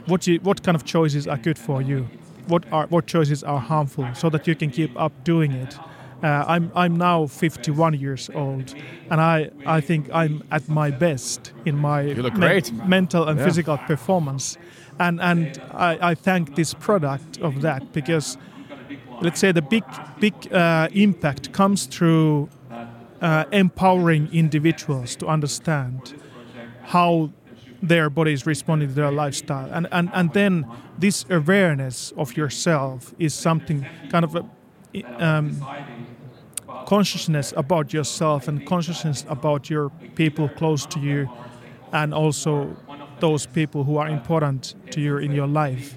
what 0.07 0.27
you, 0.27 0.41
what 0.43 0.63
kind 0.63 0.75
of 0.77 0.85
choices 0.85 1.27
are 1.27 1.37
good 1.39 1.59
for 1.59 1.83
you, 1.83 2.09
what 2.49 2.65
are 2.73 2.87
what 2.89 3.07
choices 3.07 3.43
are 3.45 3.61
harmful, 3.61 4.07
so 4.15 4.31
that 4.31 4.47
you 4.47 4.55
can 4.57 4.71
keep 4.71 4.91
up 5.01 5.13
doing 5.25 5.53
it. 5.53 5.79
Uh, 6.23 6.45
I'm 6.47 6.71
I'm 6.75 6.97
now 6.99 7.27
51 7.27 7.95
years 7.99 8.31
old, 8.35 8.75
and 9.11 9.21
I 9.21 9.51
I 9.67 9.81
think 9.81 10.09
I'm 10.13 10.43
at 10.51 10.69
my 10.69 10.91
best 10.91 11.53
in 11.65 11.77
my 11.77 12.13
great. 12.35 12.73
mental 12.87 13.29
and 13.29 13.39
Yeah. 13.39 13.45
physical 13.47 13.79
performance, 13.79 14.59
and 14.99 15.21
and 15.21 15.59
I, 15.73 16.11
I 16.11 16.15
thank 16.15 16.55
this 16.57 16.75
product 16.75 17.39
of 17.41 17.61
that 17.63 17.93
because 17.93 18.37
let's 19.21 19.41
say 19.41 19.53
the 19.53 19.63
big 19.63 19.85
big 20.19 20.35
uh, 20.53 20.89
impact 20.93 21.53
comes 21.53 21.87
through 21.87 22.49
uh, 23.21 23.45
empowering 23.53 24.29
individuals 24.33 25.17
to 25.17 25.27
understand 25.27 26.15
how 26.85 27.31
their 27.83 28.11
body 28.11 28.33
is 28.33 28.47
responding 28.47 28.89
to 28.89 28.95
their 28.95 29.11
lifestyle. 29.11 29.71
And, 29.73 29.87
and, 29.91 30.11
and 30.13 30.33
then 30.33 30.67
this 30.99 31.25
awareness 31.31 32.13
of 32.17 32.37
yourself 32.37 33.15
is 33.19 33.33
something 33.33 33.87
kind 34.11 34.25
of 34.25 34.37
a 34.37 34.45
um, 35.25 35.65
consciousness 36.87 37.55
about 37.57 37.93
yourself 37.93 38.49
and 38.49 38.67
consciousness 38.67 39.25
about 39.29 39.71
your 39.71 39.91
people 40.15 40.49
close 40.49 40.85
to 40.87 40.99
you 40.99 41.31
and 41.93 42.13
also 42.13 42.77
those 43.21 43.47
people 43.47 43.85
who 43.85 43.97
are 43.97 44.09
important 44.09 44.75
to 44.91 45.01
you 45.01 45.19
in 45.19 45.33
your 45.33 45.47
life 45.47 45.97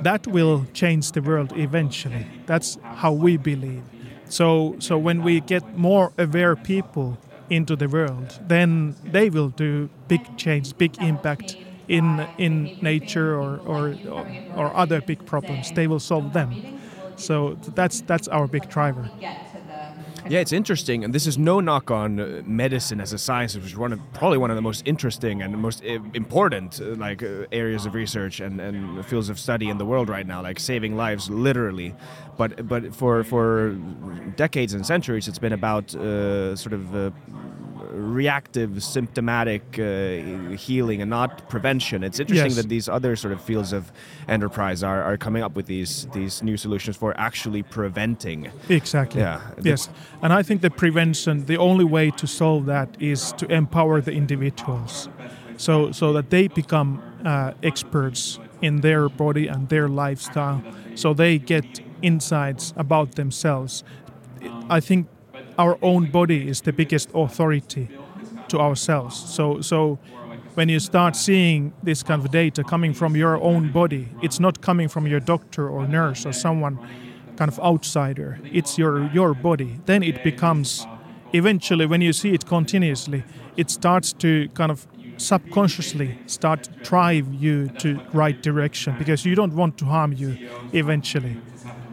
that 0.00 0.26
will 0.26 0.66
change 0.72 1.12
the 1.12 1.22
world 1.22 1.52
eventually. 1.56 2.26
That's 2.46 2.78
how 2.94 3.12
we 3.12 3.36
believe. 3.36 3.84
So 4.28 4.76
so 4.78 4.98
when 4.98 5.22
we 5.22 5.40
get 5.40 5.76
more 5.76 6.12
aware 6.18 6.56
people 6.56 7.18
into 7.48 7.76
the 7.76 7.88
world 7.88 8.40
then 8.40 8.96
they 9.04 9.30
will 9.30 9.50
do 9.50 9.88
big 10.08 10.36
change 10.36 10.76
big 10.76 10.98
impact 11.00 11.56
in 11.88 12.28
in 12.36 12.72
nature 12.80 13.34
or 13.36 13.58
or 13.58 13.98
or 14.54 14.74
other 14.76 15.00
big 15.00 15.24
problems. 15.24 15.72
They 15.72 15.86
will 15.86 16.00
solve 16.00 16.32
them. 16.32 16.62
So 17.16 17.54
that's 17.74 18.00
that's 18.02 18.28
our 18.28 18.46
big 18.48 18.68
driver 18.68 19.10
Yeah, 20.30 20.40
it's 20.40 20.52
interesting, 20.52 21.04
and 21.04 21.14
this 21.14 21.26
is 21.26 21.38
no 21.38 21.60
knock 21.60 21.90
on 21.90 22.18
uh, 22.18 22.42
medicine 22.44 23.00
as 23.00 23.12
a 23.12 23.18
science, 23.18 23.54
which 23.54 23.66
is 23.66 23.76
one 23.76 23.92
of, 23.92 24.00
probably 24.12 24.38
one 24.38 24.50
of 24.50 24.56
the 24.56 24.62
most 24.62 24.82
interesting 24.84 25.40
and 25.40 25.56
most 25.56 25.84
uh, 25.84 26.00
important 26.14 26.80
uh, 26.80 26.96
like 26.96 27.22
uh, 27.22 27.46
areas 27.52 27.86
of 27.86 27.94
research 27.94 28.40
and, 28.40 28.60
and 28.60 29.06
fields 29.06 29.28
of 29.28 29.38
study 29.38 29.68
in 29.68 29.78
the 29.78 29.84
world 29.84 30.08
right 30.08 30.26
now, 30.26 30.42
like 30.42 30.58
saving 30.58 30.96
lives 30.96 31.30
literally. 31.30 31.94
But 32.36 32.66
but 32.66 32.92
for 32.92 33.22
for 33.22 33.70
decades 34.36 34.74
and 34.74 34.84
centuries, 34.84 35.28
it's 35.28 35.38
been 35.38 35.52
about 35.52 35.94
uh, 35.94 36.56
sort 36.56 36.72
of. 36.72 36.94
Uh, 36.94 37.10
reactive 37.96 38.82
symptomatic 38.82 39.62
uh, 39.78 40.54
healing 40.56 41.00
and 41.02 41.10
not 41.10 41.48
prevention 41.48 42.04
it's 42.04 42.20
interesting 42.20 42.46
Yes. 42.52 42.56
that 42.56 42.68
these 42.68 42.88
other 42.88 43.16
sort 43.16 43.32
of 43.32 43.40
fields 43.40 43.72
of 43.72 43.90
enterprise 44.28 44.82
are, 44.82 45.02
are 45.02 45.16
coming 45.16 45.42
up 45.42 45.54
with 45.56 45.66
these 45.66 46.06
these 46.12 46.42
new 46.42 46.56
solutions 46.56 46.96
for 46.96 47.14
actually 47.18 47.62
preventing 47.62 48.50
Exactly. 48.68 49.20
Yeah. 49.20 49.40
Yes. 49.62 49.88
And 50.22 50.32
I 50.32 50.42
think 50.42 50.60
the 50.60 50.70
prevention, 50.70 51.46
the 51.46 51.56
only 51.56 51.84
way 51.84 52.10
to 52.10 52.26
solve 52.26 52.66
that 52.66 52.88
is 53.00 53.32
to 53.38 53.46
empower 53.52 54.00
the 54.00 54.12
individuals, 54.12 55.08
so 55.56 55.92
so 55.92 56.12
that 56.12 56.30
they 56.30 56.48
become 56.48 57.00
uh, 57.24 57.52
experts 57.62 58.38
in 58.62 58.80
their 58.80 59.08
body 59.08 59.46
and 59.48 59.68
their 59.68 59.88
lifestyle, 59.88 60.60
so 60.94 61.14
they 61.14 61.38
get 61.38 61.80
insights 62.02 62.72
about 62.76 63.14
themselves. 63.14 63.84
I 64.68 64.80
think 64.80 65.06
our 65.58 65.78
own 65.82 66.10
body 66.10 66.48
is 66.48 66.60
the 66.60 66.72
biggest 66.72 67.10
authority 67.14 67.88
to 68.48 68.58
ourselves. 68.58 69.16
So 69.16 69.60
so 69.60 69.98
when 70.54 70.68
you 70.68 70.80
start 70.80 71.16
seeing 71.16 71.72
this 71.82 72.02
kind 72.02 72.24
of 72.24 72.30
data 72.30 72.64
coming 72.64 72.94
from 72.94 73.14
your 73.16 73.36
own 73.42 73.72
body, 73.72 74.08
it's 74.22 74.40
not 74.40 74.60
coming 74.60 74.88
from 74.88 75.06
your 75.06 75.20
doctor 75.20 75.68
or 75.68 75.86
nurse 75.86 76.24
or 76.24 76.32
someone 76.32 76.78
kind 77.36 77.50
of 77.50 77.58
outsider. 77.60 78.38
It's 78.52 78.78
your 78.78 79.10
your 79.12 79.34
body. 79.34 79.80
Then 79.84 80.02
it 80.02 80.22
becomes 80.24 80.86
eventually 81.32 81.86
when 81.86 82.00
you 82.00 82.12
see 82.12 82.32
it 82.34 82.46
continuously, 82.46 83.24
it 83.56 83.70
starts 83.70 84.12
to 84.14 84.48
kind 84.54 84.70
of 84.70 84.86
subconsciously 85.18 86.18
start 86.26 86.64
to 86.64 86.70
drive 86.82 87.32
you 87.34 87.68
to 87.68 88.00
right 88.12 88.42
direction 88.42 88.94
because 88.98 89.24
you 89.24 89.34
don't 89.34 89.54
want 89.54 89.78
to 89.78 89.84
harm 89.84 90.12
you 90.12 90.36
eventually. 90.72 91.36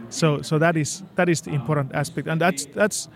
So 0.08 0.42
so 0.42 0.58
that 0.58 0.76
is 0.76 1.02
that 1.16 1.28
is 1.28 1.40
the 1.42 1.50
important 1.50 1.94
aspect, 1.94 2.28
and 2.28 2.40
that's 2.40 2.66
that's 2.66 3.08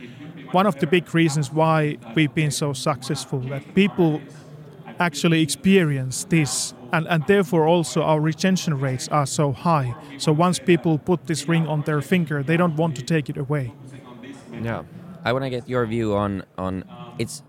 one 0.52 0.66
of 0.66 0.78
the 0.78 0.86
big 0.86 1.14
reasons 1.14 1.52
why 1.52 1.98
we've 2.14 2.34
been 2.34 2.50
so 2.50 2.72
successful. 2.72 3.40
That 3.40 3.74
people 3.74 4.20
actually 4.98 5.42
experience 5.42 6.24
this, 6.24 6.74
and 6.92 7.06
and 7.08 7.24
therefore 7.26 7.66
also 7.66 8.02
our 8.02 8.20
retention 8.20 8.78
rates 8.80 9.08
are 9.08 9.26
so 9.26 9.52
high. 9.52 9.94
So 10.18 10.32
once 10.32 10.58
people 10.58 10.98
put 10.98 11.26
this 11.26 11.48
ring 11.48 11.66
on 11.66 11.82
their 11.82 12.00
finger, 12.00 12.42
they 12.42 12.56
don't 12.56 12.76
want 12.76 12.96
to 12.96 13.02
take 13.02 13.28
it 13.30 13.36
away. 13.36 13.72
yeah 14.62 14.82
I 15.24 15.32
want 15.32 15.44
to 15.44 15.50
get 15.50 15.68
your 15.68 15.86
view 15.86 16.14
on 16.16 16.42
on 16.56 16.84
it's 17.18 17.42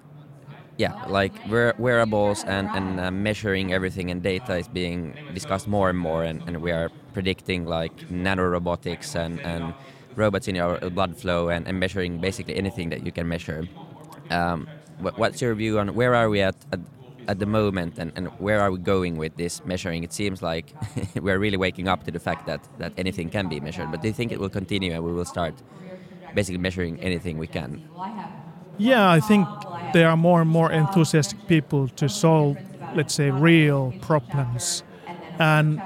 yeah 0.78 0.94
like 1.08 1.34
wear, 1.50 1.74
wearables 1.78 2.44
and 2.44 2.68
and 2.70 3.00
uh, 3.00 3.12
measuring 3.12 3.74
everything 3.74 4.12
and 4.12 4.22
data 4.24 4.58
is 4.58 4.68
being 4.68 5.16
discussed 5.34 5.68
more 5.68 5.90
and 5.90 5.98
more 5.98 6.24
and, 6.24 6.42
and 6.48 6.62
we 6.62 6.72
are 6.72 6.90
predicting 7.14 7.66
like 7.66 7.96
nanorobotics 8.10 9.16
and 9.16 9.40
and 9.42 9.74
robots 10.16 10.48
in 10.48 10.56
your 10.56 10.78
blood 10.92 11.16
flow 11.18 11.50
and, 11.50 11.68
and 11.68 11.80
measuring 11.80 12.20
basically 12.20 12.56
anything 12.56 12.90
that 12.90 13.06
you 13.06 13.12
can 13.12 13.28
measure. 13.28 13.68
Um, 14.30 14.68
what, 15.00 15.18
what's 15.18 15.42
your 15.42 15.56
view 15.56 15.80
on 15.80 15.94
where 15.96 16.14
are 16.14 16.30
we 16.30 16.42
at, 16.42 16.56
at 16.72 16.80
at 17.30 17.38
the 17.38 17.46
moment 17.46 18.00
and, 18.00 18.12
and 18.16 18.28
where 18.40 18.60
are 18.60 18.72
we 18.72 18.80
going 18.80 19.16
with 19.16 19.38
this 19.38 19.64
measuring? 19.64 20.04
It 20.04 20.12
seems 20.12 20.42
like 20.42 20.74
we're 21.16 21.38
really 21.38 21.58
waking 21.58 21.88
up 21.88 22.04
to 22.06 22.12
the 22.12 22.20
fact 22.20 22.48
that, 22.48 22.60
that 22.80 22.92
anything 22.98 23.30
can 23.30 23.48
be 23.48 23.60
measured. 23.60 23.92
But 23.92 24.02
do 24.02 24.08
you 24.08 24.14
think 24.14 24.32
it 24.32 24.40
will 24.40 24.50
continue 24.50 24.94
and 24.94 25.04
we 25.04 25.14
will 25.14 25.26
start 25.26 25.54
basically 26.34 26.58
measuring 26.58 27.00
anything 27.02 27.38
we 27.38 27.46
can? 27.46 27.88
Yeah, 28.80 29.12
I 29.12 29.20
think 29.20 29.48
there 29.94 30.10
are 30.10 30.18
more 30.18 30.42
and 30.42 30.50
more 30.50 30.72
enthusiastic 30.72 31.48
people 31.48 31.88
to 31.90 32.10
solve, 32.10 32.58
let's 32.96 33.14
say, 33.14 33.30
real 33.30 33.94
problems, 34.02 34.84
and 35.38 35.82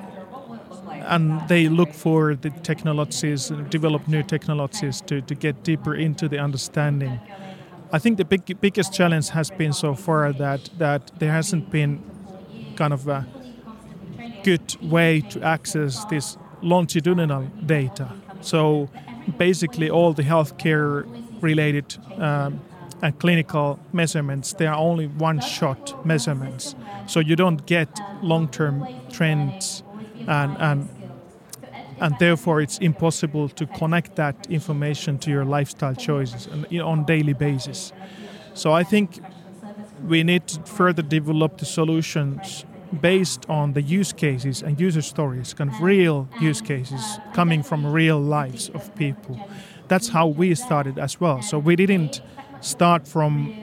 and 1.03 1.47
they 1.47 1.67
look 1.69 1.93
for 1.93 2.35
the 2.35 2.49
technologies, 2.49 3.51
develop 3.69 4.07
new 4.07 4.23
technologies 4.23 5.01
to, 5.01 5.21
to 5.21 5.35
get 5.35 5.63
deeper 5.63 5.95
into 5.95 6.27
the 6.27 6.39
understanding. 6.39 7.19
I 7.91 7.99
think 7.99 8.17
the 8.17 8.25
big, 8.25 8.59
biggest 8.59 8.93
challenge 8.93 9.29
has 9.29 9.51
been 9.51 9.73
so 9.73 9.93
far 9.93 10.33
that 10.33 10.69
that 10.77 11.11
there 11.19 11.31
hasn't 11.31 11.69
been 11.69 12.01
kind 12.75 12.93
of 12.93 13.07
a 13.07 13.25
good 14.43 14.75
way 14.81 15.21
to 15.21 15.41
access 15.43 16.03
this 16.05 16.37
longitudinal 16.61 17.43
data. 17.65 18.09
So 18.41 18.89
basically, 19.37 19.89
all 19.89 20.13
the 20.13 20.23
healthcare 20.23 21.05
related 21.41 21.97
um, 22.17 22.61
and 23.01 23.17
clinical 23.19 23.79
measurements, 23.91 24.53
they 24.53 24.65
are 24.65 24.77
only 24.77 25.07
one 25.07 25.39
shot 25.39 26.05
measurements. 26.05 26.75
So 27.05 27.19
you 27.19 27.35
don't 27.35 27.65
get 27.65 27.89
long 28.21 28.47
term 28.47 28.87
trends 29.11 29.83
and, 30.27 30.57
and 30.57 30.89
and 31.99 32.17
therefore 32.19 32.59
it's 32.59 32.77
impossible 32.79 33.47
to 33.49 33.65
connect 33.65 34.15
that 34.15 34.35
information 34.49 35.17
to 35.19 35.29
your 35.29 35.45
lifestyle 35.45 35.95
choices 35.95 36.47
and, 36.47 36.81
on 36.81 37.05
daily 37.05 37.33
basis. 37.33 37.93
So 38.53 38.73
I 38.73 38.83
think 38.83 39.21
we 40.05 40.23
need 40.23 40.47
to 40.47 40.61
further 40.63 41.01
develop 41.01 41.57
the 41.59 41.65
solutions 41.65 42.65
based 43.01 43.49
on 43.49 43.73
the 43.73 43.81
use 43.81 44.13
cases 44.13 44.61
and 44.61 44.79
user 44.79 45.01
stories, 45.01 45.53
kind 45.53 45.69
of 45.69 45.81
real 45.81 46.27
use 46.39 46.61
cases 46.61 47.19
coming 47.33 47.63
from 47.63 47.85
real 47.85 48.19
lives 48.19 48.69
of 48.69 48.93
people. 48.95 49.39
That's 49.87 50.09
how 50.09 50.27
we 50.27 50.53
started 50.55 50.99
as 50.99 51.19
well. 51.19 51.41
So 51.41 51.57
we 51.57 51.75
didn't 51.75 52.21
start 52.61 53.07
from 53.07 53.55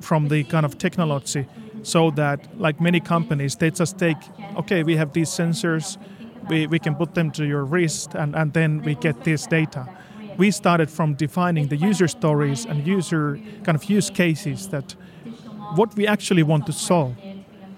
from 0.00 0.28
the 0.28 0.44
kind 0.44 0.66
of 0.66 0.76
technology 0.76 1.46
so 1.82 2.10
that 2.10 2.58
like 2.58 2.80
many 2.80 3.00
companies 3.00 3.56
they 3.56 3.70
just 3.70 3.98
take 3.98 4.16
okay 4.56 4.82
we 4.82 4.96
have 4.96 5.12
these 5.12 5.28
sensors 5.28 5.96
we, 6.48 6.66
we 6.66 6.78
can 6.78 6.94
put 6.94 7.14
them 7.14 7.30
to 7.30 7.44
your 7.44 7.64
wrist 7.64 8.14
and, 8.14 8.34
and 8.34 8.52
then 8.52 8.82
we 8.82 8.94
get 8.94 9.24
this 9.24 9.46
data 9.46 9.86
we 10.36 10.50
started 10.50 10.90
from 10.90 11.14
defining 11.14 11.68
the 11.68 11.76
user 11.76 12.08
stories 12.08 12.64
and 12.64 12.86
user 12.86 13.38
kind 13.64 13.76
of 13.76 13.84
use 13.84 14.10
cases 14.10 14.68
that 14.68 14.94
what 15.74 15.94
we 15.96 16.06
actually 16.06 16.42
want 16.42 16.66
to 16.66 16.72
solve 16.72 17.16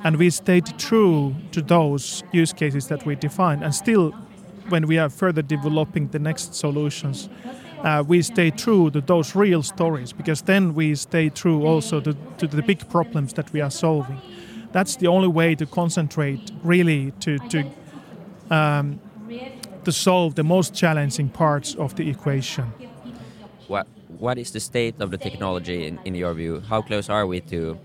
and 0.05 0.17
we 0.17 0.31
stayed 0.31 0.67
true 0.79 1.35
to 1.53 1.63
those 1.63 2.25
use 2.33 2.53
cases 2.53 2.89
that 2.89 3.07
we 3.07 3.15
defined. 3.15 3.63
And 3.63 3.75
still, 3.75 4.11
when 4.69 4.87
we 4.87 4.99
are 4.99 5.09
further 5.09 5.43
developing 5.43 6.09
the 6.09 6.19
next 6.19 6.55
solutions, 6.55 7.29
uh, 7.83 8.05
we 8.07 8.23
stay 8.23 8.51
true 8.51 8.91
to 8.91 9.01
those 9.01 9.35
real 9.35 9.63
stories 9.63 10.13
because 10.13 10.43
then 10.43 10.75
we 10.75 10.95
stay 10.95 11.29
true 11.29 11.67
also 11.67 12.01
to, 12.01 12.17
to 12.39 12.47
the 12.47 12.63
big 12.63 12.89
problems 12.89 13.33
that 13.35 13.53
we 13.53 13.61
are 13.61 13.71
solving. 13.71 14.21
That's 14.73 14.97
the 14.97 15.09
only 15.09 15.29
way 15.29 15.55
to 15.57 15.67
concentrate 15.67 16.51
really 16.63 17.13
to 17.21 17.39
to 17.39 17.65
um, 18.51 19.01
to 19.85 19.93
solve 19.93 20.35
the 20.35 20.45
most 20.45 20.75
challenging 20.75 21.29
parts 21.29 21.75
of 21.75 21.95
the 21.97 22.09
equation. 22.09 22.73
What 23.69 23.87
what 24.19 24.39
is 24.39 24.51
the 24.53 24.61
state 24.61 25.01
of 25.01 25.11
the 25.11 25.19
technology 25.19 25.87
in, 25.87 25.99
in 26.05 26.15
your 26.15 26.35
view? 26.35 26.61
How 26.61 26.83
close 26.83 27.11
are 27.11 27.27
we 27.27 27.41
to 27.41 27.79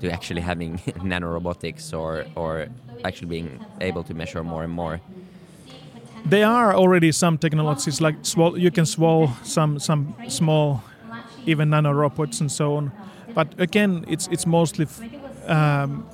to 0.00 0.10
actually 0.10 0.40
having 0.42 0.78
nanorobotics 0.98 1.92
or 1.92 2.26
or 2.34 2.68
actually 3.04 3.28
being 3.28 3.60
able 3.80 4.02
to 4.04 4.14
measure 4.14 4.42
more 4.42 4.64
and 4.64 4.72
more? 4.72 5.00
There 6.24 6.46
are 6.46 6.74
already 6.74 7.12
some 7.12 7.38
technologies 7.38 8.00
like 8.00 8.16
swall- 8.22 8.58
you 8.58 8.70
can 8.70 8.86
swallow 8.86 9.30
some 9.42 9.78
some 9.78 10.14
small, 10.28 10.82
even 11.46 11.70
nanorobots 11.70 12.40
and 12.40 12.50
so 12.50 12.76
on. 12.76 12.90
But 13.34 13.48
again, 13.60 14.04
it's 14.08 14.26
it's 14.28 14.46
mostly 14.46 14.86
um, 15.46 16.04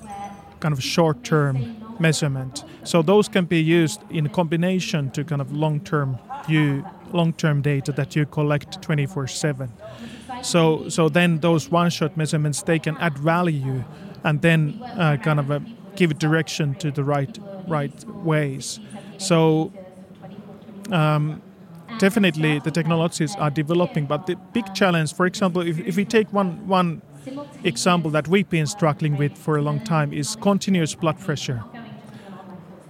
kind 0.61 0.73
of 0.73 0.83
short-term 0.83 1.57
measurement. 1.99 2.65
So 2.85 3.03
those 3.03 3.29
can 3.29 3.47
be 3.47 3.61
used 3.63 4.01
in 4.11 4.29
combination 4.29 5.11
to 5.11 5.25
kind 5.25 5.41
of 5.41 5.53
long-term 5.53 6.19
view, 6.47 6.85
long-term 7.13 7.63
data 7.63 7.93
that 7.93 8.15
you 8.17 8.27
collect 8.27 8.81
24/7. 8.83 9.69
So 10.43 10.89
so 10.89 11.09
then 11.09 11.41
those 11.41 11.71
one-shot 11.71 12.17
measurements 12.17 12.63
they 12.63 12.79
can 12.79 12.97
add 12.99 13.19
value, 13.19 13.85
and 14.25 14.43
then 14.43 14.81
uh, 14.99 15.17
kind 15.23 15.39
of 15.41 15.51
uh, 15.51 15.61
give 15.97 16.19
direction 16.19 16.75
to 16.75 16.91
the 16.91 17.03
right 17.05 17.39
right 17.69 18.05
ways. 18.25 18.81
So. 19.19 19.73
Um, 20.91 21.43
definitely 21.99 22.59
the 22.59 22.71
technologies 22.71 23.37
are 23.37 23.51
developing 23.51 24.07
but 24.07 24.27
the 24.27 24.35
big 24.53 24.65
challenge 24.75 25.15
for 25.15 25.27
example 25.27 25.61
if, 25.61 25.79
if 25.79 25.95
we 25.95 26.05
take 26.07 26.33
one 26.33 26.67
one 26.67 27.03
example 27.65 28.11
that 28.11 28.29
we've 28.29 28.49
been 28.49 28.67
struggling 28.67 29.17
with 29.17 29.37
for 29.37 29.57
a 29.57 29.63
long 29.63 29.81
time 29.81 30.13
is 30.13 30.37
continuous 30.37 30.95
blood 30.95 31.19
pressure. 31.21 31.63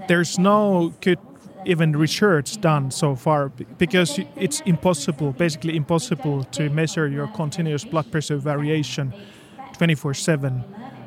There's 0.09 0.39
no 0.39 0.95
good 1.01 1.19
even 1.65 1.93
research 1.93 2.61
done 2.61 2.91
so 2.91 3.15
far 3.15 3.49
because 3.79 4.19
it's 4.37 4.61
impossible, 4.63 5.33
basically 5.33 5.77
impossible 5.77 6.45
to 6.45 6.69
measure 6.71 7.07
your 7.07 7.29
continuous 7.29 7.85
blood 7.85 8.11
pressure 8.11 8.37
variation 8.37 9.13
24/7, 9.75 10.65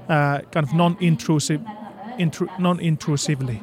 uh, 0.08 0.40
kind 0.52 0.66
of 0.66 0.74
non-intrusive, 0.74 1.62
intru- 2.18 2.60
non-intrusively. 2.60 3.62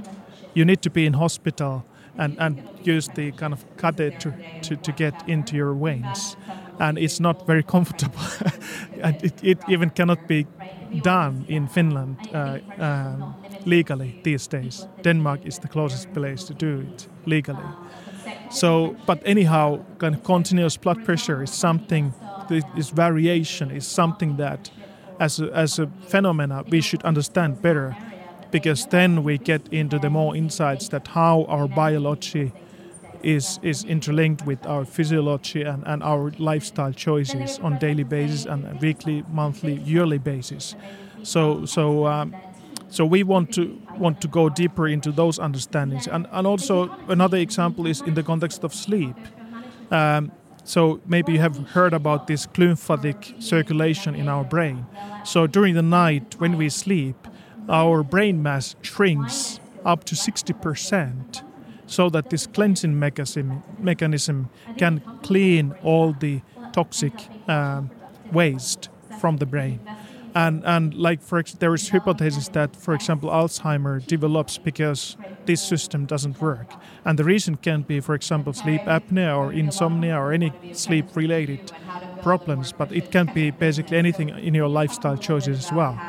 You 0.55 0.65
need 0.65 0.83
to 0.83 0.91
be 0.91 1.07
in 1.07 1.15
hospital 1.15 1.85
and, 2.19 2.37
and 2.39 2.57
use 2.85 3.09
the 3.09 3.33
kind 3.33 3.53
of 3.53 3.65
catheter 3.77 4.35
to, 4.63 4.77
to 4.77 4.93
get 4.93 5.15
into 5.27 5.57
your 5.57 5.75
veins 5.75 6.37
and 6.79 6.99
it's 6.99 7.21
not 7.21 7.47
very 7.47 7.63
comfortable. 7.63 8.21
and 9.03 9.23
it, 9.23 9.33
it, 9.43 9.59
even 9.69 9.91
cannot 9.91 10.27
be 10.27 10.47
done 11.01 11.45
in 11.49 11.69
Finland 11.69 12.17
uh, 12.35 12.59
um, 12.79 13.35
legally 13.65 14.15
these 14.23 14.47
days. 14.47 14.87
Denmark 15.03 15.41
is 15.45 15.59
the 15.59 15.69
closest 15.69 16.13
place 16.13 16.45
to 16.45 16.55
do 16.55 16.81
it 16.81 17.09
legally. 17.27 17.65
So, 18.51 18.97
but 19.07 19.23
anyhow, 19.25 19.81
kind 19.99 20.15
of 20.15 20.25
continuous 20.25 20.77
blood 20.77 21.05
pressure 21.05 21.43
is 21.43 21.51
something. 21.51 22.13
This 22.49 22.91
variation 22.91 23.71
is 23.71 23.87
something 23.87 24.37
that, 24.37 24.71
as 25.19 25.41
a, 25.41 25.51
as 25.55 25.79
a 25.79 25.87
phenomena, 26.09 26.65
we 26.69 26.81
should 26.83 27.03
understand 27.05 27.63
better, 27.63 27.97
because 28.53 28.87
then 28.87 29.25
we 29.25 29.39
get 29.39 29.67
into 29.73 29.99
the 29.99 30.11
more 30.11 30.37
insights 30.37 30.89
that 30.89 31.09
how 31.09 31.45
our 31.49 31.67
biology 31.67 32.53
is 33.23 33.59
is 33.63 33.85
interlinked 33.85 34.47
with 34.47 34.67
our 34.67 34.85
physiology 34.85 35.63
and, 35.63 35.83
and 35.87 36.03
our 36.03 36.33
lifestyle 36.39 36.93
choices 36.93 37.59
on 37.61 37.79
daily 37.79 38.05
basis 38.05 38.47
and 38.47 38.81
weekly, 38.81 39.25
monthly, 39.33 39.75
yearly 39.75 40.19
basis. 40.19 40.77
So 41.23 41.65
so 41.65 42.07
um, 42.07 42.35
so 42.89 43.05
we 43.05 43.23
want 43.23 43.55
to 43.55 43.81
want 43.99 44.21
to 44.21 44.29
go 44.29 44.49
deeper 44.49 44.87
into 44.87 45.13
those 45.13 45.39
understandings. 45.39 46.07
And 46.07 46.27
and 46.33 46.47
also 46.47 46.91
another 47.09 47.39
example 47.39 47.87
is 47.87 48.01
in 48.03 48.15
the 48.15 48.23
context 48.23 48.65
of 48.65 48.75
sleep. 48.75 49.17
Um, 49.91 50.33
so 50.65 51.01
maybe 51.07 51.33
you 51.33 51.41
have 51.41 51.57
heard 51.71 51.93
about 51.93 52.27
this 52.27 52.47
glymphatic 52.47 53.43
circulation 53.43 54.15
in 54.15 54.29
our 54.29 54.45
brain. 54.45 54.87
So 55.25 55.47
during 55.47 55.75
the 55.75 55.83
night 55.83 56.37
when 56.39 56.57
we 56.57 56.69
sleep, 56.69 57.17
our 57.69 58.03
brain 58.03 58.43
mass 58.43 58.77
shrinks 58.83 59.61
up 59.85 60.05
to 60.05 60.17
60 60.17 60.53
percent 60.55 61.43
so 61.93 62.09
that 62.09 62.31
this 62.31 62.47
cleansing 62.47 62.99
mechanism, 62.99 63.63
mechanism 63.79 64.49
can 64.79 65.03
clean 65.23 65.75
all 65.83 66.13
the 66.13 66.41
toxic 66.73 67.13
um, 67.49 67.91
waste 68.33 68.89
from 69.21 69.37
the 69.37 69.47
brain. 69.47 69.81
And, 70.35 70.65
and 70.65 70.95
like 70.95 71.21
for 71.21 71.43
there 71.59 71.75
is 71.75 71.91
hypothesis 71.91 72.49
that 72.49 72.75
for 72.75 72.95
example 72.95 73.29
Alzheimer 73.29 74.05
develops 74.07 74.57
because 74.57 75.19
this 75.45 75.61
system 75.61 76.07
doesn't 76.07 76.41
work 76.41 76.73
and 77.05 77.19
the 77.19 77.25
reason 77.25 77.57
can 77.57 77.83
be 77.83 78.01
for 78.01 78.15
example 78.15 78.55
sleep 78.55 78.81
apnea 78.83 79.37
or 79.37 79.53
insomnia 79.53 80.17
or 80.17 80.33
any 80.33 80.51
sleep 80.73 81.15
related 81.15 81.71
problems 82.23 82.73
but 82.73 82.91
it 82.93 83.11
can 83.11 83.27
be 83.35 83.51
basically 83.51 83.99
anything 83.99 84.31
in 84.31 84.55
your 84.55 84.69
lifestyle 84.69 85.19
choices 85.19 85.59
as 85.59 85.71
well 85.73 86.01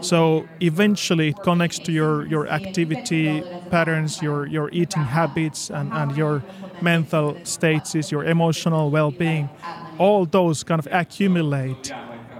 so 0.00 0.50
eventually 0.60 1.28
it 1.30 1.42
connects 1.42 1.80
to 1.80 1.92
your, 1.92 2.26
your 2.26 2.48
activity 2.48 3.44
patterns, 3.70 4.22
your, 4.22 4.46
your 4.46 4.70
eating 4.72 5.06
habits, 5.06 5.70
and, 5.70 5.92
and 5.94 6.12
your 6.12 6.44
mental 6.80 7.38
states, 7.44 7.94
your 8.10 8.24
emotional 8.24 8.90
well 8.90 9.10
being. 9.10 9.50
All 9.98 10.26
those 10.26 10.62
kind 10.64 10.78
of 10.78 10.88
accumulate 10.90 11.94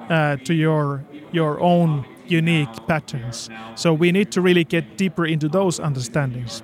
uh, 0.08 0.38
to 0.44 0.54
your, 0.54 1.06
your 1.30 1.60
own 1.60 2.06
unique 2.26 2.78
patterns. 2.86 3.50
So 3.74 3.94
we 3.94 4.12
need 4.12 4.30
to 4.32 4.40
really 4.42 4.64
get 4.64 4.96
deeper 4.96 5.26
into 5.26 5.48
those 5.48 5.78
understandings. 5.80 6.62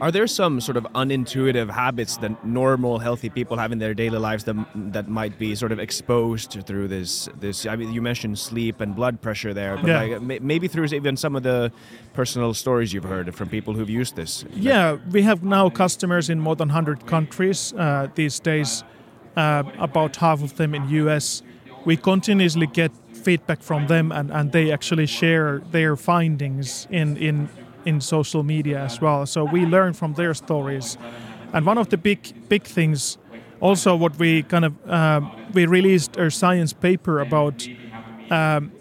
Are 0.00 0.10
there 0.10 0.26
some 0.26 0.60
sort 0.60 0.76
of 0.76 0.84
unintuitive 0.94 1.70
habits 1.70 2.18
that 2.18 2.44
normal, 2.44 2.98
healthy 2.98 3.30
people 3.30 3.56
have 3.56 3.72
in 3.72 3.78
their 3.78 3.94
daily 3.94 4.18
lives 4.18 4.44
that 4.44 4.56
that 4.92 5.08
might 5.08 5.38
be 5.38 5.54
sort 5.54 5.72
of 5.72 5.78
exposed 5.78 6.58
through 6.66 6.88
this? 6.88 7.28
This 7.40 7.66
I 7.66 7.76
mean, 7.76 7.92
you 7.92 8.02
mentioned 8.02 8.38
sleep 8.38 8.80
and 8.80 8.94
blood 8.94 9.20
pressure 9.20 9.54
there, 9.54 9.76
but 9.76 9.86
yeah. 9.86 10.18
like, 10.18 10.42
maybe 10.42 10.68
through 10.68 10.86
even 10.86 11.16
some 11.16 11.34
of 11.34 11.42
the 11.42 11.72
personal 12.12 12.52
stories 12.54 12.92
you've 12.92 13.04
heard 13.04 13.34
from 13.34 13.48
people 13.48 13.74
who've 13.74 13.90
used 13.90 14.16
this. 14.16 14.44
Yeah, 14.52 14.98
we 15.10 15.22
have 15.22 15.42
now 15.42 15.70
customers 15.70 16.28
in 16.28 16.40
more 16.40 16.56
than 16.56 16.68
100 16.68 17.06
countries 17.06 17.72
uh, 17.74 18.08
these 18.14 18.38
days. 18.38 18.84
Uh, 19.36 19.62
about 19.78 20.16
half 20.16 20.42
of 20.42 20.56
them 20.56 20.74
in 20.74 20.88
US. 20.88 21.42
We 21.84 21.98
continuously 21.98 22.66
get 22.66 22.90
feedback 23.12 23.60
from 23.60 23.86
them, 23.86 24.10
and, 24.10 24.30
and 24.30 24.50
they 24.50 24.72
actually 24.72 25.04
share 25.04 25.60
their 25.72 25.94
findings 25.94 26.86
in 26.90 27.18
in 27.18 27.50
in 27.86 28.00
social 28.00 28.42
media 28.42 28.80
as 28.80 29.00
well. 29.00 29.24
So 29.24 29.44
we 29.44 29.64
learn 29.64 29.94
from 29.94 30.14
their 30.14 30.34
stories. 30.34 30.98
And 31.52 31.64
one 31.64 31.78
of 31.78 31.88
the 31.88 31.96
big 31.96 32.48
big 32.48 32.64
things, 32.64 33.16
also 33.60 33.96
what 33.96 34.18
we 34.18 34.42
kind 34.42 34.64
of 34.64 34.72
uh, 34.86 35.20
we 35.54 35.64
released 35.66 36.16
a 36.16 36.30
science 36.30 36.72
paper 36.74 37.20
about 37.20 37.66
um, 38.30 38.72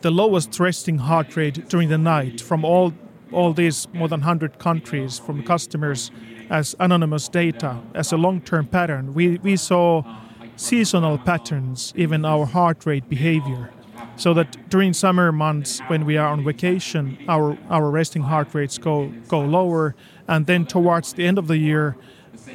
the 0.00 0.10
lowest 0.10 0.58
resting 0.60 0.98
heart 0.98 1.36
rate 1.36 1.68
during 1.68 1.88
the 1.88 1.98
night 1.98 2.40
from 2.40 2.64
all 2.64 2.92
all 3.32 3.52
these 3.52 3.86
more 3.92 4.08
than 4.08 4.20
100 4.20 4.58
countries 4.58 5.18
from 5.18 5.42
customers 5.42 6.10
as 6.48 6.74
anonymous 6.80 7.28
data 7.28 7.78
as 7.94 8.12
a 8.12 8.16
long-term 8.16 8.66
pattern. 8.66 9.12
We 9.12 9.38
we 9.38 9.56
saw 9.56 10.02
seasonal 10.56 11.18
patterns 11.18 11.92
even 11.96 12.24
our 12.24 12.46
heart 12.46 12.86
rate 12.86 13.08
behavior 13.08 13.70
so 14.18 14.34
that 14.34 14.68
during 14.68 14.92
summer 14.92 15.32
months 15.32 15.80
when 15.86 16.04
we 16.04 16.16
are 16.16 16.28
on 16.28 16.44
vacation 16.44 17.16
our 17.28 17.56
our 17.70 17.88
resting 17.90 18.22
heart 18.22 18.52
rates 18.52 18.76
go 18.76 19.12
go 19.28 19.40
lower. 19.40 19.94
And 20.26 20.46
then 20.46 20.66
towards 20.66 21.14
the 21.14 21.24
end 21.24 21.38
of 21.38 21.46
the 21.46 21.56
year 21.56 21.96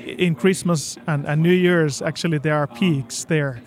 in 0.06 0.36
christmas 0.36 0.98
and, 1.08 1.26
and 1.26 1.42
new 1.42 1.54
year's 1.54 2.02
actually 2.02 2.38
there 2.38 2.56
are 2.56 2.68
peaks 2.68 3.24
there. 3.26 3.62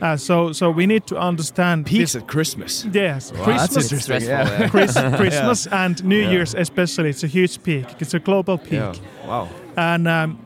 Uh, 0.00 0.16
so 0.16 0.52
so 0.52 0.70
we 0.70 0.86
need 0.86 1.06
to 1.06 1.16
understand 1.18 1.84
peaks 1.84 2.14
at 2.14 2.26
christmas? 2.26 2.86
Yes 2.92 3.32
wow, 3.32 3.44
christmas 3.44 3.74
that's 3.74 3.92
interesting 3.92 4.30
yeah. 4.30 4.68
Chris, 4.68 4.92
christmas 5.16 5.66
yeah. 5.66 5.84
and 5.84 6.02
new 6.04 6.22
yeah. 6.22 6.30
year's 6.30 6.54
especially 6.54 7.10
it's 7.10 7.24
a 7.24 7.26
huge 7.26 7.62
peak. 7.62 7.86
It's 7.98 8.14
a 8.14 8.20
global 8.20 8.56
peak. 8.56 9.00
Wow. 9.26 9.48
And 9.76 10.08
um, 10.08 10.38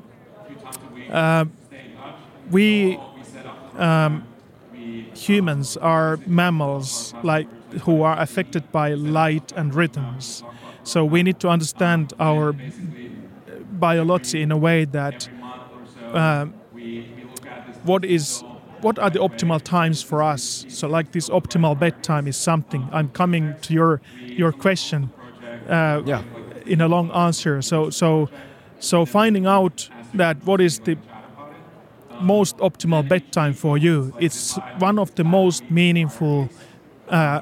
uh, 1.11 1.45
we 2.51 2.99
um, 3.77 4.27
humans 5.15 5.77
are 5.77 6.19
mammals 6.27 7.15
like 7.23 7.47
who 7.83 8.03
are 8.03 8.19
affected 8.21 8.71
by 8.73 8.95
light 8.95 9.53
and 9.57 9.75
rhythms. 9.75 10.43
So 10.83 11.05
we 11.05 11.23
need 11.23 11.41
to 11.41 11.49
understand 11.49 12.13
our 12.21 12.55
biology 13.73 14.43
in 14.43 14.53
a 14.53 14.57
way 14.57 14.85
that 14.85 15.29
uh, 16.13 16.47
what 17.85 18.05
is 18.05 18.43
what 18.81 18.99
are 18.99 19.09
the 19.11 19.19
optimal 19.19 19.63
times 19.63 20.03
for 20.03 20.23
us? 20.23 20.67
So, 20.69 20.89
like 20.89 21.13
this 21.13 21.31
optimal 21.31 21.79
bedtime 21.79 22.27
is 22.29 22.37
something. 22.37 22.89
I'm 22.93 23.09
coming 23.09 23.55
to 23.63 23.73
your 23.73 24.01
your 24.27 24.53
question. 24.53 25.11
Uh, 25.69 26.03
Yeah. 26.05 26.23
In 26.67 26.81
a 26.81 26.89
long 26.89 27.11
answer. 27.11 27.61
So, 27.63 27.91
so, 27.91 28.29
so 28.79 29.05
finding 29.05 29.47
out 29.47 29.91
that 30.15 30.37
what 30.47 30.61
is 30.61 30.79
the 30.81 30.97
most 32.21 32.57
optimal 32.59 33.09
bedtime 33.09 33.55
for 33.55 33.79
you. 33.79 34.13
It's 34.21 34.59
one 34.79 34.99
of 34.99 35.15
the 35.15 35.25
most 35.25 35.71
meaningful 35.71 36.49
uh, 37.09 37.41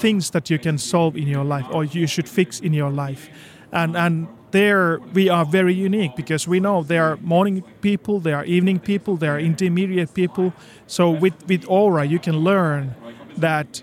things 0.00 0.30
that 0.30 0.50
you 0.50 0.58
can 0.58 0.78
solve 0.78 1.16
in 1.16 1.28
your 1.28 1.44
life, 1.44 1.66
or 1.70 1.84
you 1.84 2.06
should 2.06 2.28
fix 2.28 2.60
in 2.60 2.72
your 2.74 2.90
life, 2.90 3.28
and 3.72 3.96
and 3.96 4.28
there 4.50 4.98
we 5.12 5.28
are 5.28 5.44
very 5.44 5.74
unique 5.74 6.16
because 6.16 6.48
we 6.48 6.58
know 6.60 6.82
there 6.82 7.04
are 7.04 7.16
morning 7.18 7.62
people, 7.80 8.20
there 8.20 8.36
are 8.36 8.44
evening 8.44 8.78
people, 8.78 9.16
there 9.16 9.34
are 9.34 9.40
intermediate 9.40 10.14
people. 10.14 10.52
So 10.86 11.10
with 11.10 11.34
with 11.48 11.64
Oura, 11.66 12.08
you 12.08 12.18
can 12.18 12.44
learn 12.44 12.94
that 13.36 13.82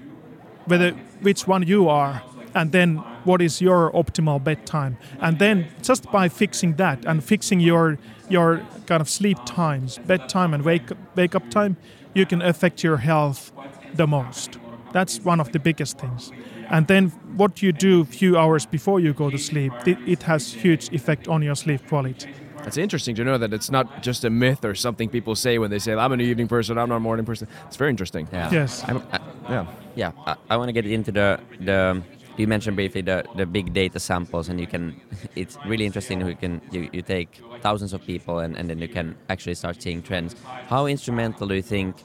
whether 0.65 0.91
which 1.21 1.47
one 1.47 1.67
you 1.67 1.89
are, 1.89 2.21
and 2.53 2.71
then 2.71 2.97
what 3.25 3.41
is 3.41 3.61
your 3.61 3.91
optimal 3.91 4.43
bedtime, 4.43 4.97
and 5.19 5.39
then 5.39 5.67
just 5.81 6.11
by 6.11 6.29
fixing 6.29 6.75
that 6.77 7.05
and 7.05 7.23
fixing 7.23 7.59
your 7.59 7.97
your 8.29 8.61
kind 8.87 9.01
of 9.01 9.09
sleep 9.09 9.37
times, 9.45 9.99
bedtime 10.05 10.53
and 10.53 10.63
wake 10.63 10.89
wake 11.15 11.35
up 11.35 11.49
time, 11.49 11.77
you 12.13 12.25
can 12.25 12.41
affect 12.41 12.83
your 12.83 12.97
health 12.97 13.51
the 13.93 14.07
most. 14.07 14.59
That's 14.91 15.19
one 15.25 15.41
of 15.41 15.51
the 15.51 15.59
biggest 15.59 15.97
things. 15.97 16.31
And 16.69 16.87
then 16.87 17.09
what 17.37 17.61
you 17.61 17.71
do 17.71 18.01
a 18.01 18.05
few 18.05 18.37
hours 18.37 18.65
before 18.65 18.99
you 18.99 19.13
go 19.13 19.29
to 19.29 19.37
sleep, 19.37 19.73
it, 19.85 19.97
it 20.07 20.23
has 20.23 20.53
huge 20.53 20.91
effect 20.93 21.27
on 21.27 21.43
your 21.43 21.55
sleep 21.55 21.87
quality. 21.87 22.29
It's 22.65 22.77
interesting 22.77 23.15
to 23.15 23.23
know 23.23 23.37
that 23.37 23.53
it's 23.53 23.69
not 23.69 24.01
just 24.01 24.23
a 24.23 24.29
myth 24.29 24.65
or 24.65 24.73
something 24.73 25.09
people 25.09 25.35
say 25.35 25.59
when 25.59 25.69
they 25.69 25.79
say 25.79 25.93
I'm 25.93 26.11
an 26.13 26.21
evening 26.21 26.47
person, 26.47 26.77
I'm 26.77 26.89
not 26.89 26.95
a 26.95 26.99
morning 26.99 27.25
person. 27.25 27.47
It's 27.67 27.77
very 27.77 27.91
interesting. 27.91 28.27
Yeah. 28.33 28.49
Yes. 28.51 28.83
I'm, 28.87 28.97
I, 29.11 29.19
Yeah. 29.49 29.65
yeah, 29.95 30.11
I, 30.25 30.35
I 30.49 30.57
want 30.57 30.69
to 30.69 30.73
get 30.73 30.85
into 30.85 31.11
the 31.11 31.39
the. 31.59 32.01
You 32.37 32.47
mentioned 32.47 32.75
briefly 32.75 33.01
the, 33.01 33.23
the 33.35 33.45
big 33.45 33.71
data 33.71 33.99
samples, 33.99 34.49
and 34.49 34.59
you 34.59 34.67
can. 34.67 34.99
It's 35.35 35.57
really 35.65 35.85
interesting. 35.85 36.25
You 36.25 36.35
can 36.35 36.61
you, 36.71 36.89
you 36.91 37.01
take 37.01 37.41
thousands 37.61 37.93
of 37.93 38.05
people, 38.05 38.39
and, 38.39 38.57
and 38.57 38.69
then 38.69 38.79
you 38.79 38.87
can 38.87 39.15
actually 39.29 39.55
start 39.55 39.81
seeing 39.81 40.01
trends. 40.01 40.35
How 40.67 40.85
instrumental 40.85 41.47
do 41.47 41.55
you 41.55 41.61
think 41.61 41.95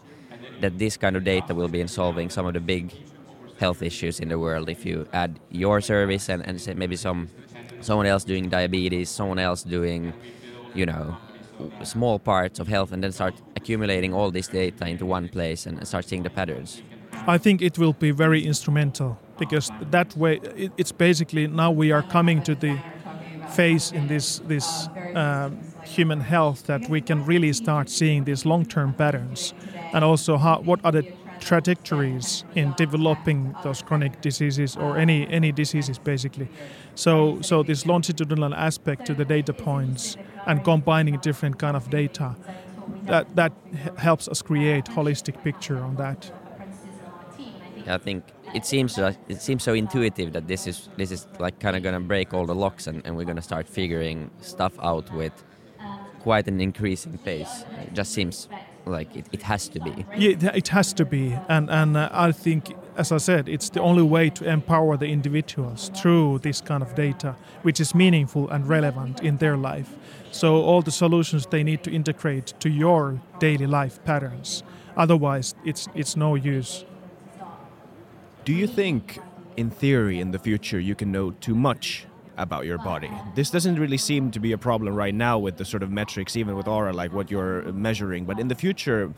that 0.60 0.78
this 0.78 0.96
kind 0.96 1.16
of 1.16 1.24
data 1.24 1.54
will 1.54 1.68
be 1.68 1.80
in 1.80 1.88
solving 1.88 2.30
some 2.30 2.46
of 2.46 2.54
the 2.54 2.60
big 2.60 2.92
health 3.58 3.82
issues 3.82 4.20
in 4.20 4.28
the 4.28 4.38
world? 4.38 4.68
If 4.68 4.86
you 4.86 5.08
add 5.12 5.40
your 5.50 5.80
service 5.80 6.28
and, 6.28 6.46
and 6.46 6.60
say 6.60 6.74
maybe 6.74 6.96
some 6.96 7.28
someone 7.80 8.06
else 8.06 8.24
doing 8.24 8.48
diabetes, 8.48 9.08
someone 9.08 9.38
else 9.38 9.64
doing, 9.64 10.12
you 10.74 10.86
know, 10.86 11.16
small 11.82 12.18
parts 12.18 12.60
of 12.60 12.68
health, 12.68 12.92
and 12.92 13.02
then 13.02 13.12
start 13.12 13.34
accumulating 13.56 14.14
all 14.14 14.30
this 14.30 14.48
data 14.48 14.86
into 14.86 15.06
one 15.06 15.28
place 15.28 15.66
and 15.66 15.86
start 15.88 16.04
seeing 16.04 16.22
the 16.22 16.30
patterns. 16.30 16.82
I 17.26 17.38
think 17.38 17.60
it 17.62 17.78
will 17.78 17.92
be 17.92 18.12
very 18.12 18.44
instrumental 18.46 19.18
because 19.40 19.70
that 19.90 20.16
way 20.16 20.38
it, 20.56 20.70
it's 20.76 20.92
basically 20.92 21.48
now 21.48 21.72
we 21.72 21.90
are 21.90 22.02
coming 22.02 22.42
to 22.42 22.54
the 22.54 22.78
phase 23.48 23.90
in 23.90 24.06
this 24.06 24.40
this 24.46 24.88
um, 25.14 25.58
human 25.82 26.20
health 26.20 26.66
that 26.66 26.88
we 26.88 27.00
can 27.00 27.24
really 27.26 27.52
start 27.52 27.88
seeing 27.88 28.24
these 28.24 28.46
long-term 28.46 28.94
patterns 28.94 29.54
and 29.92 30.04
also 30.04 30.36
how 30.36 30.60
what 30.60 30.78
are 30.84 30.92
the 30.92 31.04
trajectories 31.40 32.44
in 32.54 32.74
developing 32.76 33.56
those 33.64 33.82
chronic 33.82 34.20
diseases 34.20 34.76
or 34.76 34.98
any 34.98 35.26
any 35.28 35.52
diseases 35.52 35.98
basically. 35.98 36.48
So 36.94 37.40
so 37.40 37.62
this 37.62 37.86
longitudinal 37.86 38.54
aspect 38.54 39.06
to 39.06 39.14
the 39.14 39.24
data 39.24 39.52
points 39.52 40.16
and 40.46 40.62
combining 40.64 41.18
different 41.18 41.58
kind 41.58 41.76
of 41.76 41.90
data 41.90 42.36
that 43.06 43.34
that 43.36 43.52
helps 43.96 44.28
us 44.28 44.42
create 44.42 44.84
holistic 44.84 45.42
picture 45.42 45.78
on 45.78 45.96
that 45.96 46.32
I 47.90 47.98
think 47.98 48.24
it 48.54 48.64
seems 48.64 48.96
like, 48.98 49.16
it 49.28 49.40
seems 49.42 49.62
so 49.62 49.74
intuitive 49.74 50.32
that 50.32 50.46
this 50.48 50.66
is 50.66 50.88
this 50.96 51.10
is 51.10 51.26
like 51.38 51.58
kind 51.60 51.76
of 51.76 51.82
gonna 51.82 52.00
break 52.00 52.32
all 52.34 52.46
the 52.46 52.54
locks 52.54 52.86
and, 52.86 53.02
and 53.04 53.16
we're 53.16 53.26
gonna 53.26 53.42
start 53.42 53.66
figuring 53.68 54.30
stuff 54.40 54.72
out 54.82 55.10
with 55.12 55.32
quite 56.20 56.48
an 56.48 56.60
increasing 56.60 57.18
pace. 57.18 57.64
It 57.82 57.94
just 57.94 58.12
seems 58.12 58.48
like 58.86 59.14
it, 59.16 59.26
it 59.32 59.42
has 59.42 59.68
to 59.68 59.80
be. 59.80 60.04
Yeah, 60.16 60.52
it- 60.54 60.68
has 60.68 60.92
to 60.94 61.04
be, 61.04 61.36
and 61.48 61.70
and 61.70 61.96
uh, 61.96 62.08
I 62.12 62.32
think, 62.32 62.74
as 62.96 63.12
I 63.12 63.18
said, 63.18 63.48
it's 63.48 63.70
the 63.70 63.80
only 63.80 64.02
way 64.02 64.30
to 64.30 64.44
empower 64.44 64.96
the 64.96 65.06
individuals 65.06 65.90
through 65.94 66.38
this 66.42 66.60
kind 66.60 66.82
of 66.82 66.94
data, 66.94 67.34
which 67.62 67.80
is 67.80 67.94
meaningful 67.94 68.48
and 68.50 68.68
relevant 68.68 69.20
in 69.22 69.38
their 69.38 69.56
life. 69.56 69.90
So 70.32 70.46
all 70.62 70.82
the 70.82 70.90
solutions 70.92 71.46
they 71.46 71.62
need 71.64 71.82
to 71.84 71.90
integrate 71.90 72.54
to 72.60 72.68
your 72.68 73.20
daily 73.38 73.66
life 73.66 73.98
patterns. 74.04 74.62
Otherwise, 74.96 75.54
it's 75.64 75.88
it's 75.94 76.16
no 76.16 76.34
use. 76.34 76.84
Do 78.50 78.56
you 78.56 78.66
think, 78.66 79.20
in 79.56 79.70
theory, 79.70 80.18
in 80.18 80.32
the 80.32 80.38
future, 80.40 80.80
you 80.80 80.96
can 80.96 81.12
know 81.12 81.30
too 81.30 81.54
much 81.54 82.04
about 82.36 82.66
your 82.66 82.78
body? 82.78 83.08
This 83.36 83.48
doesn't 83.48 83.78
really 83.78 83.96
seem 83.96 84.32
to 84.32 84.40
be 84.40 84.50
a 84.50 84.58
problem 84.58 84.92
right 84.92 85.14
now 85.14 85.38
with 85.38 85.56
the 85.56 85.64
sort 85.64 85.84
of 85.84 85.92
metrics, 85.92 86.34
even 86.34 86.56
with 86.56 86.66
Oura, 86.66 86.92
like 86.92 87.12
what 87.12 87.30
you're 87.30 87.62
measuring. 87.70 88.24
But 88.24 88.40
in 88.40 88.48
the 88.48 88.56
future, 88.56 89.14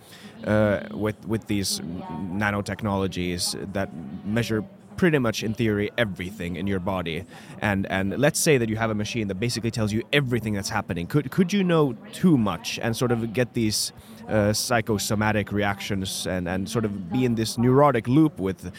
uh, 0.47 0.81
with 0.91 1.17
with 1.27 1.47
these 1.47 1.81
nanotechnologies 1.81 3.73
that 3.73 3.89
measure 4.27 4.65
pretty 4.97 5.19
much 5.19 5.43
in 5.43 5.55
theory 5.55 5.91
everything 5.99 6.57
in 6.57 6.67
your 6.67 6.81
body 6.81 7.25
and 7.61 7.87
and 7.87 8.19
let's 8.19 8.39
say 8.39 8.59
that 8.59 8.69
you 8.69 8.77
have 8.77 8.91
a 8.91 8.95
machine 8.95 9.29
that 9.29 9.41
basically 9.41 9.71
tells 9.71 9.93
you 9.93 10.03
everything 10.13 10.55
that's 10.55 10.71
happening 10.71 11.07
could 11.07 11.31
could 11.31 11.53
you 11.53 11.65
know 11.65 11.93
too 12.13 12.37
much 12.37 12.79
and 12.83 12.97
sort 12.97 13.13
of 13.13 13.33
get 13.33 13.55
these 13.55 13.93
uh, 14.29 14.53
psychosomatic 14.53 15.51
reactions 15.51 16.27
and, 16.27 16.49
and 16.49 16.69
sort 16.69 16.85
of 16.85 17.11
be 17.11 17.25
in 17.25 17.35
this 17.35 17.59
neurotic 17.59 18.07
loop 18.07 18.39
with 18.39 18.67
uh, 18.67 18.71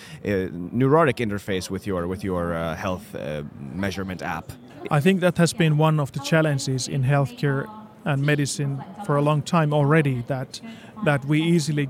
neurotic 0.71 1.17
interface 1.17 1.69
with 1.69 1.85
your 1.85 2.07
with 2.07 2.23
your 2.23 2.53
uh, 2.53 2.75
health 2.75 3.13
uh, 3.15 3.43
measurement 3.73 4.21
app 4.21 4.51
I 4.91 4.99
think 4.99 5.21
that 5.21 5.37
has 5.37 5.53
been 5.53 5.77
one 5.77 5.99
of 5.99 6.11
the 6.11 6.19
challenges 6.19 6.87
in 6.87 7.03
healthcare 7.03 7.69
and 8.05 8.21
medicine 8.25 8.83
for 9.05 9.15
a 9.15 9.21
long 9.21 9.41
time 9.41 9.73
already. 9.73 10.23
That 10.27 10.61
that 11.05 11.25
we 11.25 11.41
easily 11.41 11.89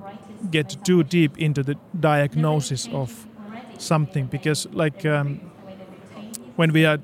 get 0.51 0.77
too 0.83 1.03
deep 1.03 1.37
into 1.37 1.63
the 1.63 1.75
diagnosis 1.99 2.87
of 2.91 3.25
something 3.77 4.27
because, 4.27 4.67
like, 4.71 5.05
um, 5.05 5.39
when 6.55 6.71
we 6.73 6.85
are 6.85 6.99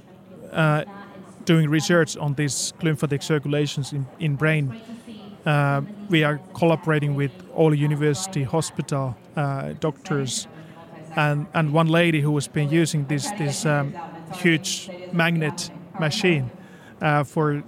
uh, 0.51 0.83
doing 1.45 1.69
research 1.69 2.17
on 2.17 2.33
these 2.35 2.73
glymphatic 2.79 3.23
circulations 3.23 3.93
in, 3.93 4.05
in 4.19 4.35
brain, 4.35 4.73
uh, 5.45 5.81
we 6.09 6.23
are 6.23 6.39
collaborating 6.53 7.15
with 7.15 7.31
Oulu 7.55 7.77
university 7.77 8.43
hospital 8.43 9.15
uh, 9.35 9.73
doctors 9.79 10.47
and 11.15 11.47
and 11.53 11.73
one 11.73 11.87
lady 11.87 12.21
who 12.21 12.35
has 12.35 12.47
been 12.47 12.69
using 12.69 13.05
this 13.07 13.31
this 13.31 13.65
um, 13.65 13.93
huge 14.33 14.89
magnet 15.11 15.71
machine 15.99 16.51
uh, 17.01 17.23
for 17.23 17.63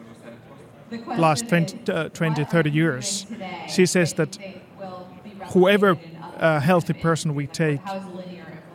last 1.18 1.48
20, 1.48 1.92
uh, 1.92 2.10
20 2.10 2.44
30 2.44 2.70
years. 2.72 3.26
She 3.68 3.86
says 3.86 4.14
that 4.14 4.38
whoever 5.54 5.98
uh, 6.38 6.60
healthy 6.60 6.94
person 6.94 7.36
we 7.36 7.48
take 7.48 7.82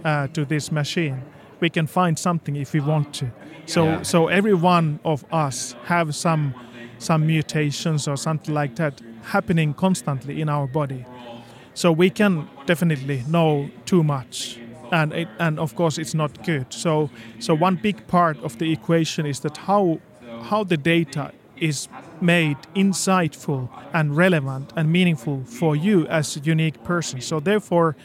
uh, 0.06 0.28
to 0.34 0.46
this 0.46 0.70
machine. 0.72 1.22
We 1.60 1.70
can 1.70 1.86
find 1.88 2.18
something 2.18 2.56
if 2.56 2.74
we 2.74 2.80
want 2.80 3.12
to. 3.20 3.26
So 3.66 3.84
Yeah. 3.84 4.02
so 4.02 4.28
every 4.28 4.54
one 4.54 5.00
of 5.04 5.24
us 5.32 5.76
have 5.84 6.12
some 6.12 6.54
some 6.98 7.26
mutations 7.26 8.08
or 8.08 8.16
something 8.16 8.54
like 8.54 8.74
that 8.76 9.02
happening 9.32 9.74
constantly 9.74 10.40
in 10.40 10.48
our 10.48 10.66
body. 10.68 11.04
So 11.74 11.92
we 11.92 12.10
can 12.10 12.48
definitely 12.66 13.24
know 13.26 13.70
too 13.84 14.02
much. 14.04 14.58
And 14.92 15.12
it, 15.12 15.28
and 15.38 15.58
of 15.58 15.74
course 15.74 15.98
it's 16.02 16.14
not 16.14 16.42
good. 16.44 16.72
So 16.72 17.10
so 17.38 17.54
one 17.54 17.76
big 17.76 18.06
part 18.06 18.42
of 18.42 18.56
the 18.58 18.72
equation 18.72 19.26
is 19.26 19.40
that 19.40 19.56
how 19.58 20.00
how 20.50 20.64
the 20.64 20.76
data 20.76 21.32
is 21.60 21.88
made 22.20 22.56
insightful 22.74 23.68
and 23.92 24.16
relevant 24.16 24.72
and 24.76 24.90
meaningful 24.92 25.44
for 25.44 25.76
you 25.76 26.06
as 26.08 26.36
a 26.36 26.40
unique 26.40 26.82
person. 26.84 27.20
So 27.20 27.40
therefore 27.40 27.96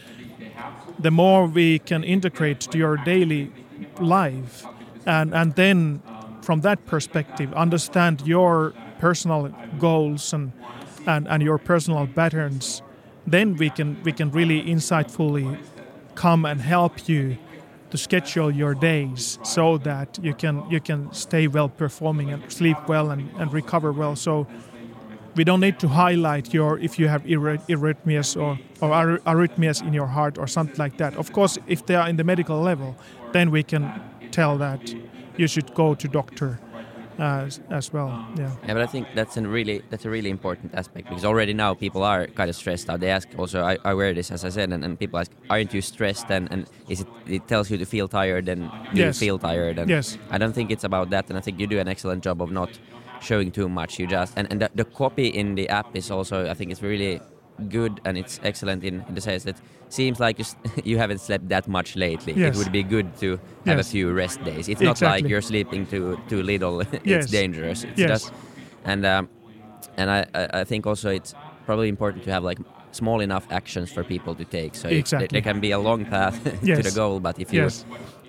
the 1.01 1.11
more 1.11 1.47
we 1.47 1.79
can 1.79 2.03
integrate 2.03 2.59
to 2.61 2.77
your 2.77 2.97
daily 2.97 3.51
life. 3.99 4.65
And 5.05 5.33
and 5.33 5.55
then 5.55 6.01
from 6.41 6.61
that 6.61 6.85
perspective 6.85 7.53
understand 7.53 8.21
your 8.25 8.73
personal 8.99 9.49
goals 9.79 10.33
and 10.33 10.51
and, 11.07 11.27
and 11.27 11.43
your 11.43 11.57
personal 11.57 12.07
patterns. 12.07 12.81
Then 13.27 13.55
we 13.55 13.69
can 13.69 13.97
we 14.03 14.11
can 14.11 14.31
really 14.31 14.63
insightfully 14.63 15.57
come 16.15 16.45
and 16.45 16.61
help 16.61 17.09
you 17.09 17.37
to 17.91 17.97
schedule 17.97 18.51
your 18.51 18.73
days 18.73 19.37
so 19.43 19.77
that 19.77 20.19
you 20.21 20.33
can 20.33 20.63
you 20.69 20.79
can 20.79 21.11
stay 21.13 21.47
well 21.47 21.69
performing 21.69 22.31
and 22.31 22.51
sleep 22.51 22.77
well 22.87 23.11
and, 23.11 23.29
and 23.37 23.53
recover 23.53 23.91
well. 23.91 24.15
So 24.15 24.47
we 25.35 25.43
don't 25.43 25.59
need 25.59 25.79
to 25.79 25.87
highlight 25.87 26.53
your 26.53 26.79
if 26.79 26.99
you 26.99 27.07
have 27.07 27.23
arrhythmias 27.23 28.35
or, 28.35 28.59
or 28.81 29.19
arrhythmias 29.25 29.81
in 29.81 29.93
your 29.93 30.07
heart 30.07 30.37
or 30.37 30.47
something 30.47 30.83
like 30.83 30.97
that 30.97 31.15
of 31.15 31.31
course 31.31 31.57
if 31.67 31.85
they 31.85 31.95
are 31.95 32.09
in 32.09 32.17
the 32.17 32.23
medical 32.23 32.59
level 32.61 32.95
then 33.33 33.51
we 33.51 33.63
can 33.63 33.91
tell 34.31 34.57
that 34.57 34.95
you 35.37 35.47
should 35.47 35.73
go 35.73 35.95
to 35.95 36.07
doctor 36.07 36.59
uh, 37.19 37.49
as 37.69 37.93
well. 37.93 38.19
Yeah. 38.35 38.51
Yeah, 38.65 38.73
but 38.73 38.81
I 38.81 38.87
think 38.87 39.07
that's 39.13 39.37
a 39.37 39.41
really 39.41 39.81
that's 39.89 40.05
a 40.05 40.09
really 40.09 40.29
important 40.29 40.73
aspect 40.73 41.07
because 41.09 41.25
already 41.25 41.53
now 41.53 41.73
people 41.73 42.03
are 42.03 42.27
kind 42.35 42.49
of 42.49 42.55
stressed 42.55 42.89
out. 42.89 42.99
They 42.99 43.09
ask 43.09 43.27
also, 43.37 43.63
I, 43.63 43.77
I 43.85 43.93
wear 43.93 44.13
this 44.13 44.31
as 44.31 44.43
I 44.45 44.49
said, 44.49 44.71
and, 44.71 44.83
and 44.83 44.97
people 44.99 45.19
ask, 45.19 45.31
aren't 45.49 45.73
you 45.73 45.81
stressed? 45.81 46.31
And, 46.31 46.47
and 46.51 46.67
is 46.87 47.01
it 47.01 47.07
it 47.25 47.47
tells 47.47 47.69
you 47.69 47.77
to 47.77 47.85
feel 47.85 48.07
tired, 48.07 48.49
and 48.49 48.71
you 48.93 49.05
Yes. 49.05 49.19
feel 49.19 49.37
tired? 49.39 49.79
And 49.79 49.89
Yes. 49.89 50.17
I 50.29 50.37
don't 50.37 50.53
think 50.53 50.71
it's 50.71 50.83
about 50.83 51.09
that, 51.11 51.29
and 51.29 51.37
I 51.37 51.41
think 51.41 51.59
you 51.59 51.67
do 51.67 51.79
an 51.79 51.87
excellent 51.87 52.23
job 52.23 52.41
of 52.41 52.51
not 52.51 52.79
showing 53.21 53.51
too 53.51 53.69
much. 53.69 53.99
You 53.99 54.07
just 54.07 54.33
and, 54.37 54.47
and 54.51 54.61
the, 54.61 54.69
the 54.75 54.85
copy 54.85 55.27
in 55.27 55.55
the 55.55 55.69
app 55.69 55.95
is 55.95 56.11
also 56.11 56.49
I 56.49 56.53
think 56.53 56.71
it's 56.71 56.81
really 56.81 57.19
good 57.69 58.01
and 58.05 58.17
it's 58.17 58.39
excellent 58.43 58.83
in, 58.83 59.03
in 59.07 59.13
the 59.15 59.21
sense 59.21 59.43
that 59.43 59.55
seems 59.89 60.19
like 60.19 60.39
you, 60.39 60.43
s- 60.45 60.55
you 60.83 60.97
haven't 60.97 61.19
slept 61.19 61.47
that 61.49 61.67
much 61.67 61.95
lately. 61.95 62.33
Yes. 62.33 62.55
It 62.55 62.57
would 62.57 62.71
be 62.71 62.83
good 62.83 63.15
to 63.19 63.39
have 63.65 63.77
Yes. 63.77 63.87
a 63.87 63.91
few 63.91 64.11
rest 64.11 64.43
days. 64.43 64.67
It's 64.67 64.81
not 64.81 65.01
like 65.01 65.27
you're 65.27 65.41
sleeping 65.43 65.85
too 65.85 66.17
too 66.27 66.41
little. 66.43 66.81
it's 66.91 67.05
Yes. 67.05 67.29
dangerous. 67.31 67.83
It's 67.83 68.01
just 68.01 68.33
and 68.85 69.05
um, 69.05 69.29
and 69.97 70.09
I, 70.09 70.25
I 70.61 70.63
think 70.63 70.87
also 70.87 71.09
it's 71.09 71.35
probably 71.65 71.89
important 71.89 72.23
to 72.23 72.31
have 72.31 72.43
like 72.43 72.59
small 72.91 73.21
enough 73.21 73.45
actions 73.51 73.91
for 73.91 74.03
people 74.03 74.35
to 74.35 74.43
take. 74.45 74.75
So 74.75 74.89
Exactly. 74.89 75.27
there 75.31 75.41
can 75.53 75.59
be 75.61 75.71
a 75.71 75.79
long 75.79 76.05
path 76.05 76.43
to 76.65 76.81
the 76.83 76.91
goal, 76.95 77.19
but 77.19 77.39
if 77.39 77.53
you. 77.53 77.69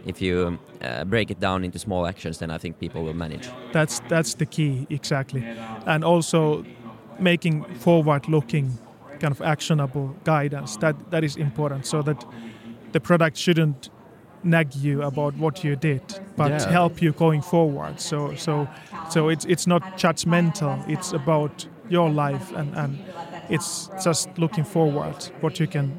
If 0.07 0.21
you 0.23 0.59
uh, 0.83 1.05
break 1.05 1.31
it 1.31 1.41
down 1.41 1.65
into 1.65 1.79
small 1.79 2.07
actions, 2.07 2.39
then 2.39 2.51
I 2.51 2.59
think 2.59 2.79
people 2.79 3.03
will 3.03 3.15
manage. 3.15 3.49
That's 3.73 4.01
that's 4.09 4.35
the 4.35 4.47
key 4.47 4.87
exactly, 4.91 5.45
and 5.87 6.05
also 6.05 6.65
making 7.19 7.65
forward-looking, 7.81 8.79
kind 9.21 9.33
of 9.33 9.41
actionable 9.43 10.15
guidance. 10.25 10.77
That 10.79 10.97
that 11.11 11.25
is 11.25 11.37
important, 11.37 11.87
so 11.87 12.03
that 12.03 12.25
the 12.93 13.01
product 13.01 13.37
shouldn't 13.37 13.91
nag 14.45 14.75
you 14.75 15.03
about 15.03 15.35
what 15.37 15.63
you 15.65 15.77
did, 15.77 16.03
but 16.37 16.51
Yeah. 16.51 16.71
help 16.73 17.03
you 17.03 17.13
going 17.13 17.43
forward. 17.43 18.01
So 18.01 18.35
so 18.37 18.69
so 19.11 19.29
it's 19.31 19.45
it's 19.45 19.67
not 19.67 19.83
judgmental. 19.97 20.83
It's 20.89 21.13
about 21.13 21.69
your 21.91 22.11
life, 22.11 22.53
and 22.57 22.75
and 22.77 22.99
it's 23.49 23.89
just 24.05 24.29
looking 24.39 24.65
forward 24.65 25.31
what 25.41 25.61
you 25.61 25.69
can. 25.69 25.93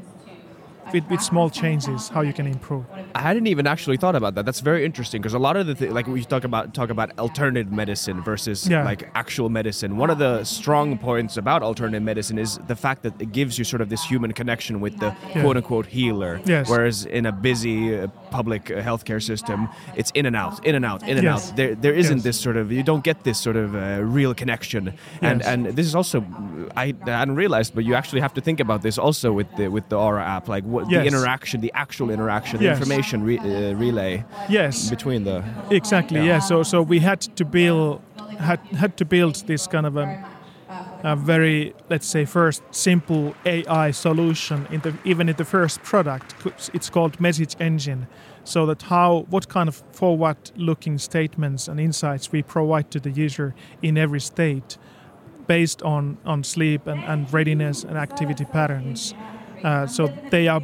With, 0.91 1.10
with 1.10 1.22
small 1.22 1.50
changes, 1.50 2.10
how 2.10 2.22
you 2.22 2.34
can 2.34 2.46
improve. 2.46 2.84
I 3.15 3.22
hadn't 3.22 3.48
even 3.48 3.65
actually 3.67 3.98
thought 3.98 4.15
about 4.15 4.36
that. 4.36 4.46
That's 4.46 4.60
very 4.60 4.86
interesting 4.86 5.22
because 5.22 5.34
a 5.34 5.39
lot 5.39 5.56
of 5.56 5.65
the 5.67 5.89
like 5.89 6.08
we 6.08 6.24
talk 6.24 6.43
about 6.43 6.74
talk 6.74 6.89
about 6.89 7.17
alternative 7.17 7.72
medicine 7.72 8.22
versus 8.22 8.67
Yeah. 8.67 8.84
like 8.84 9.10
actual 9.15 9.50
medicine. 9.50 9.98
One 9.98 10.10
of 10.10 10.17
the 10.19 10.43
strong 10.43 10.98
points 10.98 11.38
about 11.38 11.63
alternative 11.63 12.04
medicine 12.04 12.38
is 12.38 12.60
the 12.67 12.76
fact 12.76 13.04
that 13.04 13.13
it 13.22 13.32
gives 13.32 13.58
you 13.58 13.63
sort 13.65 13.82
of 13.82 13.89
this 13.89 14.04
human 14.04 14.34
connection 14.34 14.82
with 14.82 14.98
the 15.00 15.15
Yeah. 15.36 15.41
quote 15.41 15.58
unquote 15.58 15.86
healer. 15.88 16.41
Yes. 16.46 16.69
Whereas 16.69 17.06
in 17.06 17.26
a 17.26 17.32
busy 17.32 17.98
uh, 17.98 18.08
public 18.30 18.69
uh, 18.69 18.76
healthcare 18.82 19.22
system, 19.22 19.69
it's 19.96 20.12
in 20.13 20.26
and 20.26 20.36
out, 20.36 20.63
in 20.65 20.76
and 20.76 20.86
out, 20.86 21.02
in 21.04 21.17
and 21.17 21.24
Yes. 21.24 21.50
out. 21.50 21.56
There 21.58 21.76
there 21.76 21.93
isn't 21.93 22.17
Yes. 22.17 22.24
this 22.24 22.39
sort 22.39 22.58
of 22.58 22.72
you 22.72 22.84
don't 22.84 23.04
get 23.04 23.24
this 23.24 23.38
sort 23.39 23.56
of 23.56 23.74
uh, 23.76 24.04
real 24.04 24.34
connection. 24.34 24.93
And 25.22 25.41
and 25.41 25.65
this 25.78 25.86
is 25.88 25.96
also 25.96 26.24
I, 26.76 26.93
I 27.06 27.10
hadn't 27.22 27.36
realized, 27.36 27.74
but 27.76 27.84
you 27.86 27.96
actually 27.96 28.22
have 28.22 28.34
to 28.34 28.41
think 28.41 28.60
about 28.60 28.82
this 28.82 28.98
also 28.98 29.32
with 29.34 29.48
the 29.58 29.67
with 29.69 29.88
the 29.89 29.96
Oura 29.96 30.22
app, 30.38 30.48
like 30.48 30.63
what 30.73 30.89
the 30.89 31.05
interaction, 31.05 31.62
the 31.62 31.71
actual 31.73 32.09
interaction, 32.09 32.59
the 32.59 32.69
information 32.71 33.17
re, 33.23 33.38
uh, 33.38 33.75
relay 33.83 34.23
Yes, 34.49 34.89
between 34.89 35.23
the. 35.23 35.43
Exactly. 35.69 36.19
Yeah. 36.19 36.33
Yeah. 36.33 36.39
So 36.39 36.63
so 36.63 36.81
we 36.93 36.99
had 36.99 37.21
to 37.36 37.45
build 37.45 38.01
had 38.39 38.59
had 38.81 38.97
to 38.97 39.05
build 39.05 39.36
this 39.47 39.67
kind 39.67 39.86
of 39.86 39.95
a, 39.97 40.05
a 41.03 41.15
very 41.15 41.73
let's 41.89 42.07
say 42.07 42.25
first 42.25 42.63
simple 42.71 43.36
AI 43.45 43.91
solution 43.91 44.67
in 44.71 44.81
the 44.81 44.93
even 45.03 45.29
in 45.29 45.36
the 45.36 45.45
first 45.45 45.81
product. 45.83 46.36
It's 46.73 46.89
called 46.89 47.19
Message 47.19 47.55
Engine. 47.59 48.07
So 48.45 48.65
that 48.65 48.81
how 48.83 49.25
what 49.29 49.47
kind 49.47 49.69
of 49.69 49.83
forward-looking 49.91 50.97
statements 50.99 51.69
and 51.69 51.79
insights 51.79 52.31
we 52.31 52.41
provide 52.43 52.91
to 52.91 52.99
the 52.99 53.12
user 53.25 53.53
in 53.81 53.97
every 53.97 54.19
state, 54.19 54.77
based 55.47 55.81
on 55.83 56.17
on 56.25 56.43
sleep 56.43 56.88
and, 56.88 57.03
and 57.05 57.31
readiness 57.33 57.86
and 57.86 57.97
activity 57.97 58.45
patterns. 58.45 59.13
Uh, 59.63 59.88
so 59.88 60.12
they 60.30 60.47
are 60.47 60.62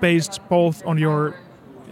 based 0.00 0.40
both 0.48 0.84
on 0.86 0.98
your 0.98 1.34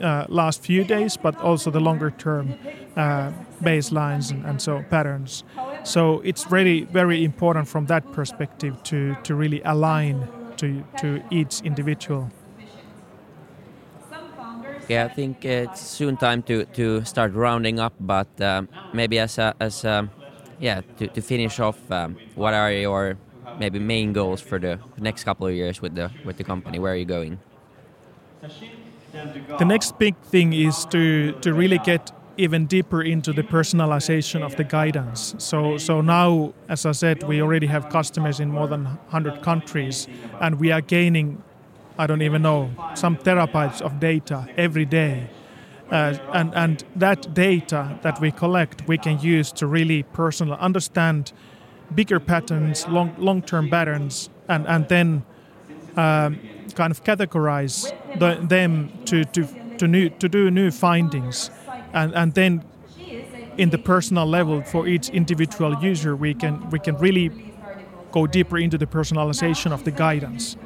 uh, 0.01 0.27
last 0.29 0.62
few 0.62 0.85
days, 0.85 1.16
but 1.16 1.40
also 1.40 1.70
the 1.70 1.81
longer 1.81 2.11
term 2.11 2.55
uh, 2.96 3.31
baselines 3.62 4.31
and, 4.31 4.44
and 4.44 4.61
so 4.61 4.83
patterns. 4.90 5.44
So 5.83 6.20
it's 6.20 6.51
really 6.51 6.85
very 6.85 7.25
important 7.25 7.68
from 7.68 7.87
that 7.87 8.11
perspective 8.12 8.83
to, 8.85 9.16
to 9.23 9.35
really 9.35 9.62
align 9.64 10.29
to, 10.57 10.85
to 10.96 11.23
each 11.31 11.61
individual. 11.62 12.31
Yeah, 14.88 15.05
I 15.05 15.09
think 15.09 15.44
it's 15.44 15.81
soon 15.81 16.16
time 16.16 16.42
to, 16.44 16.64
to 16.64 17.05
start 17.05 17.33
rounding 17.35 17.79
up, 17.79 17.94
but 18.01 18.29
um, 18.40 18.68
maybe 18.92 19.18
as 19.18 19.38
a, 19.38 19.55
as 19.61 19.85
a, 19.85 20.09
yeah 20.59 20.83
to, 20.99 21.09
to 21.09 21.23
finish 21.23 21.61
off, 21.61 21.79
um, 21.90 22.18
what 22.35 22.55
are 22.55 22.73
your 22.73 23.16
maybe 23.61 23.79
main 23.79 24.12
goals 24.12 24.40
for 24.40 24.59
the 24.59 24.81
next 24.99 25.23
couple 25.25 25.46
of 25.46 25.55
years 25.55 25.81
with 25.81 25.94
the 25.94 26.11
with 26.25 26.37
the 26.38 26.44
company? 26.44 26.79
Where 26.79 26.92
are 26.92 26.96
you 26.96 27.05
going? 27.05 27.38
The 29.59 29.64
next 29.64 29.99
big 29.99 30.16
thing 30.23 30.53
is 30.53 30.87
to, 30.87 31.33
to 31.40 31.53
really 31.53 31.79
get 31.79 32.12
even 32.37 32.66
deeper 32.66 33.03
into 33.03 33.33
the 33.33 33.42
personalization 33.42 34.42
of 34.42 34.57
the 34.57 34.64
guidance. 34.64 35.35
So, 35.38 35.77
so 35.77 36.01
now, 36.01 36.55
as 36.68 36.87
I 36.87 36.92
said, 36.92 37.23
we 37.25 37.42
already 37.42 37.66
have 37.66 37.90
customers 37.90 38.40
in 38.40 38.51
more 38.51 38.66
than 38.66 38.85
100 38.85 39.42
countries, 39.42 40.09
and 40.40 40.59
we 40.59 40.73
are 40.73 40.81
gaining, 40.81 41.42
I 41.99 42.07
don't 42.07 42.23
even 42.23 42.42
know, 42.42 42.70
some 42.94 43.16
terabytes 43.16 43.83
of 43.83 44.01
data 44.01 44.49
every 44.57 44.87
day. 44.87 45.29
Uh, 45.90 46.16
and, 46.33 46.55
and 46.55 46.85
that 46.94 47.35
data 47.35 47.99
that 48.03 48.20
we 48.20 48.31
collect, 48.31 48.87
we 48.87 48.96
can 48.96 49.20
use 49.20 49.51
to 49.53 49.66
really 49.66 50.05
personal 50.05 50.55
understand 50.55 51.33
bigger 51.94 52.20
patterns, 52.20 52.87
long, 52.88 53.14
long-term 53.18 53.68
patterns, 53.68 54.31
and, 54.48 54.66
and 54.66 54.88
then 54.88 55.24
um, 55.96 56.38
kind 56.74 56.90
of 56.90 57.03
categorize 57.05 57.92
the, 58.18 58.40
them 58.46 58.90
to, 59.07 59.24
to, 59.24 59.46
to, 59.79 59.87
new, 59.87 60.11
to 60.11 60.29
do 60.29 60.50
new 60.50 60.70
findings. 60.70 61.50
And, 61.92 62.14
and 62.14 62.35
then 62.35 62.64
in 63.59 63.70
the 63.70 63.79
personal 63.79 64.26
level 64.26 64.62
for 64.62 64.87
each 64.87 65.09
individual 65.11 65.83
user, 65.83 66.14
we 66.16 66.35
can, 66.35 66.70
we 66.70 66.79
can 66.79 66.96
really 66.96 67.31
go 68.12 68.26
deeper 68.26 68.59
into 68.59 68.79
the 68.79 68.87
personalization 68.87 69.72
of 69.72 69.85
the 69.85 69.90
guidance. 69.90 70.57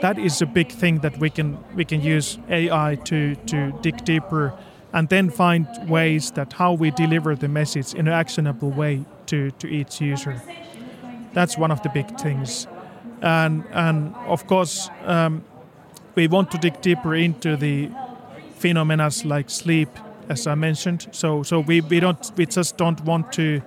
That 0.00 0.18
is 0.18 0.40
a 0.40 0.46
big 0.46 0.70
thing 0.70 1.00
that 1.00 1.18
we 1.18 1.30
can, 1.30 1.58
we 1.74 1.84
can 1.84 2.00
use 2.00 2.38
AI 2.48 2.96
to, 3.04 3.34
to 3.34 3.72
dig 3.82 4.04
deeper 4.04 4.56
and 4.92 5.08
then 5.08 5.30
find 5.30 5.66
ways 5.88 6.30
that 6.32 6.54
how 6.54 6.72
we 6.72 6.90
deliver 6.90 7.34
the 7.34 7.48
message 7.48 7.94
in 7.94 8.08
an 8.08 8.14
actionable 8.14 8.70
way 8.70 9.04
to, 9.26 9.50
to 9.52 9.66
each 9.68 10.00
user. 10.00 10.42
That's 11.34 11.58
one 11.58 11.70
of 11.70 11.82
the 11.82 11.90
big 11.90 12.18
things 12.18 12.66
and 13.22 13.64
and 13.72 14.14
of 14.26 14.46
course 14.46 14.90
um, 15.04 15.44
we 16.14 16.28
want 16.28 16.50
to 16.50 16.58
dig 16.58 16.80
deeper 16.80 17.14
into 17.14 17.56
the 17.56 17.90
phenomena 18.54 19.10
like 19.24 19.50
sleep 19.50 19.88
as 20.28 20.46
i 20.46 20.54
mentioned 20.54 21.06
so 21.12 21.42
so 21.42 21.60
we, 21.60 21.80
we 21.80 22.00
don't 22.00 22.32
we 22.36 22.46
just 22.46 22.76
don't 22.76 23.00
want 23.04 23.32
to 23.32 23.62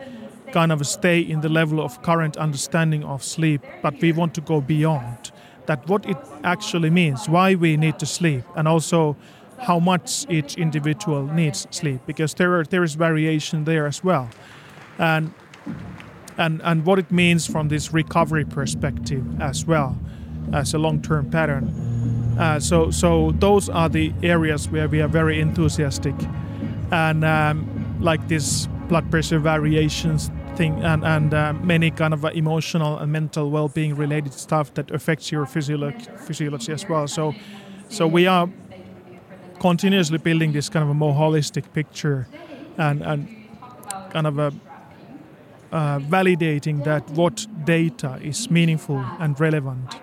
kind 0.51 0.71
of 0.71 0.86
stay 0.86 1.19
in 1.19 1.41
the 1.41 1.49
level 1.49 1.79
of 1.79 2.01
current 2.01 2.36
understanding 2.38 3.03
of 3.03 3.23
sleep 3.23 3.62
but 3.81 3.99
we 4.01 4.12
want 4.12 4.34
to 4.34 4.41
go 4.41 4.60
beyond 4.60 5.31
that 5.65 5.88
what 5.88 6.05
it 6.05 6.17
actually 6.43 6.89
means 6.89 7.29
why 7.29 7.55
we 7.55 7.77
need 7.77 7.97
to 7.97 8.05
sleep 8.05 8.43
and 8.55 8.67
also 8.67 9.15
how 9.62 9.80
much 9.80 10.26
each 10.30 10.56
individual 10.58 11.28
needs 11.28 11.67
sleep 11.71 12.02
because 12.06 12.34
there 12.36 12.60
are 12.60 12.63
there 12.65 12.84
is 12.84 12.95
variation 12.95 13.63
there 13.65 13.88
as 13.88 14.04
well 14.04 14.30
and 14.97 15.34
and, 16.38 16.62
and 16.63 16.86
what 16.86 17.00
it 17.00 17.12
means 17.12 17.45
from 17.45 17.67
this 17.67 17.93
recovery 17.93 18.45
perspective 18.45 19.24
as 19.41 19.65
well 19.65 19.97
as 20.54 20.74
a 20.74 20.80
long-term 20.80 21.30
pattern. 21.30 21.67
Uh, 22.39 22.60
so, 22.60 22.89
so 22.91 23.32
those 23.34 23.69
are 23.69 23.89
the 23.89 24.13
areas 24.24 24.69
where 24.69 24.88
we 24.88 25.02
are 25.02 25.08
very 25.08 25.39
enthusiastic, 25.39 26.15
and 26.91 27.24
um, 27.24 27.97
like 28.00 28.28
this 28.28 28.67
blood 28.88 29.10
pressure 29.12 29.39
variations 29.39 30.32
thing, 30.56 30.82
and 30.84 31.04
and 31.04 31.34
uh, 31.34 31.54
many 31.62 31.91
kind 31.91 32.13
of 32.13 32.26
emotional 32.26 32.97
and 32.97 33.12
mental 33.12 33.52
well-being 33.52 33.95
related 33.95 34.34
stuff 34.34 34.74
that 34.74 34.89
affects 34.91 35.32
your 35.32 35.45
physiology, 35.45 36.08
physiology 36.26 36.71
as 36.71 36.88
well. 36.89 37.08
So, 37.08 37.36
so 37.89 38.08
we 38.08 38.26
are 38.28 38.50
continuously 39.62 40.17
building 40.17 40.54
this 40.54 40.69
kind 40.69 40.84
of 40.84 40.89
a 40.89 40.93
more 40.93 41.13
holistic 41.13 41.71
picture, 41.74 42.28
and 42.78 43.02
and 43.04 43.28
kind 44.13 44.28
of 44.28 44.39
a 44.39 44.47
uh, 45.71 46.00
validating 46.00 46.84
that 46.84 47.04
what 47.12 47.47
data 47.65 48.19
is 48.21 48.50
meaningful 48.50 48.97
and 49.19 49.39
relevant 49.39 49.95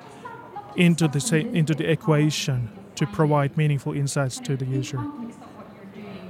into 0.76 1.08
the 1.08 1.20
sa- 1.20 1.48
into 1.60 1.74
the 1.74 1.90
equation 1.90 2.68
to 2.94 3.06
provide 3.06 3.56
meaningful 3.56 3.92
insights 3.92 4.40
to 4.40 4.56
the 4.56 4.64
user. 4.64 5.00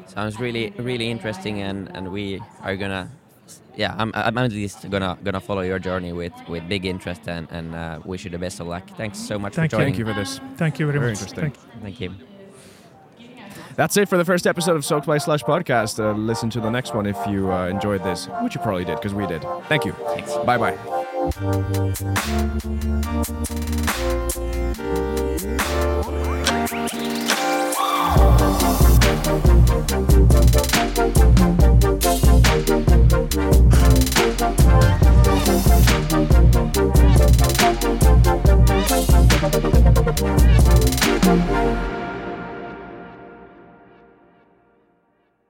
Sounds 0.07 0.41
really 0.41 0.73
really 0.79 1.11
interesting, 1.11 1.61
and 1.63 1.91
and 1.97 2.11
we 2.13 2.41
are 2.63 2.77
gonna. 2.77 3.11
Yeah, 3.77 3.95
I'm, 3.97 4.11
I'm 4.15 4.37
at 4.39 4.51
least 4.53 4.91
gonna 4.91 5.17
gonna 5.23 5.41
follow 5.41 5.63
your 5.63 5.79
journey 5.79 6.13
with, 6.13 6.33
with 6.49 6.69
big 6.69 6.85
interest 6.85 7.29
and, 7.29 7.47
and 7.51 7.75
uh, 7.75 8.01
wish 8.05 8.25
you 8.25 8.31
the 8.31 8.39
best 8.39 8.61
of 8.61 8.67
luck. 8.67 8.85
Thanks 8.97 9.19
so 9.19 9.39
much 9.39 9.55
Thank 9.55 9.71
for 9.71 9.77
you. 9.77 9.79
joining. 9.79 9.95
Thank 9.95 9.99
you 9.99 10.07
for 10.13 10.21
this. 10.21 10.41
Thank 10.57 10.79
you 10.81 10.87
very, 10.87 10.99
Very 10.99 11.13
much. 11.13 11.23
interesting. 11.23 11.53
Thank 11.83 12.01
you. 12.01 12.09
Thank 12.09 12.21
you. 12.21 12.28
That's 13.79 13.97
it 13.97 14.09
for 14.09 14.17
the 14.17 14.25
first 14.25 14.49
episode 14.49 14.75
of 14.75 14.85
Soaked 14.85 15.07
by 15.07 15.19
Slush 15.19 15.45
podcast. 15.45 16.01
Uh, 16.01 16.11
listen 16.11 16.51
to 16.51 16.59
the 16.59 16.69
next 16.69 16.97
one 16.97 17.07
if 17.07 17.17
you 17.29 17.53
uh, 17.53 17.69
enjoyed 17.69 18.03
this, 18.03 18.27
which 18.43 18.57
you 18.57 18.61
probably 18.61 18.85
did 18.85 18.97
because 18.97 19.15
we 19.15 19.25
did. 19.25 19.47
Thank 19.69 19.85
you. 19.85 19.93
Thanks. 19.93 20.35
Bye 20.39 20.59
bye. 20.59 20.77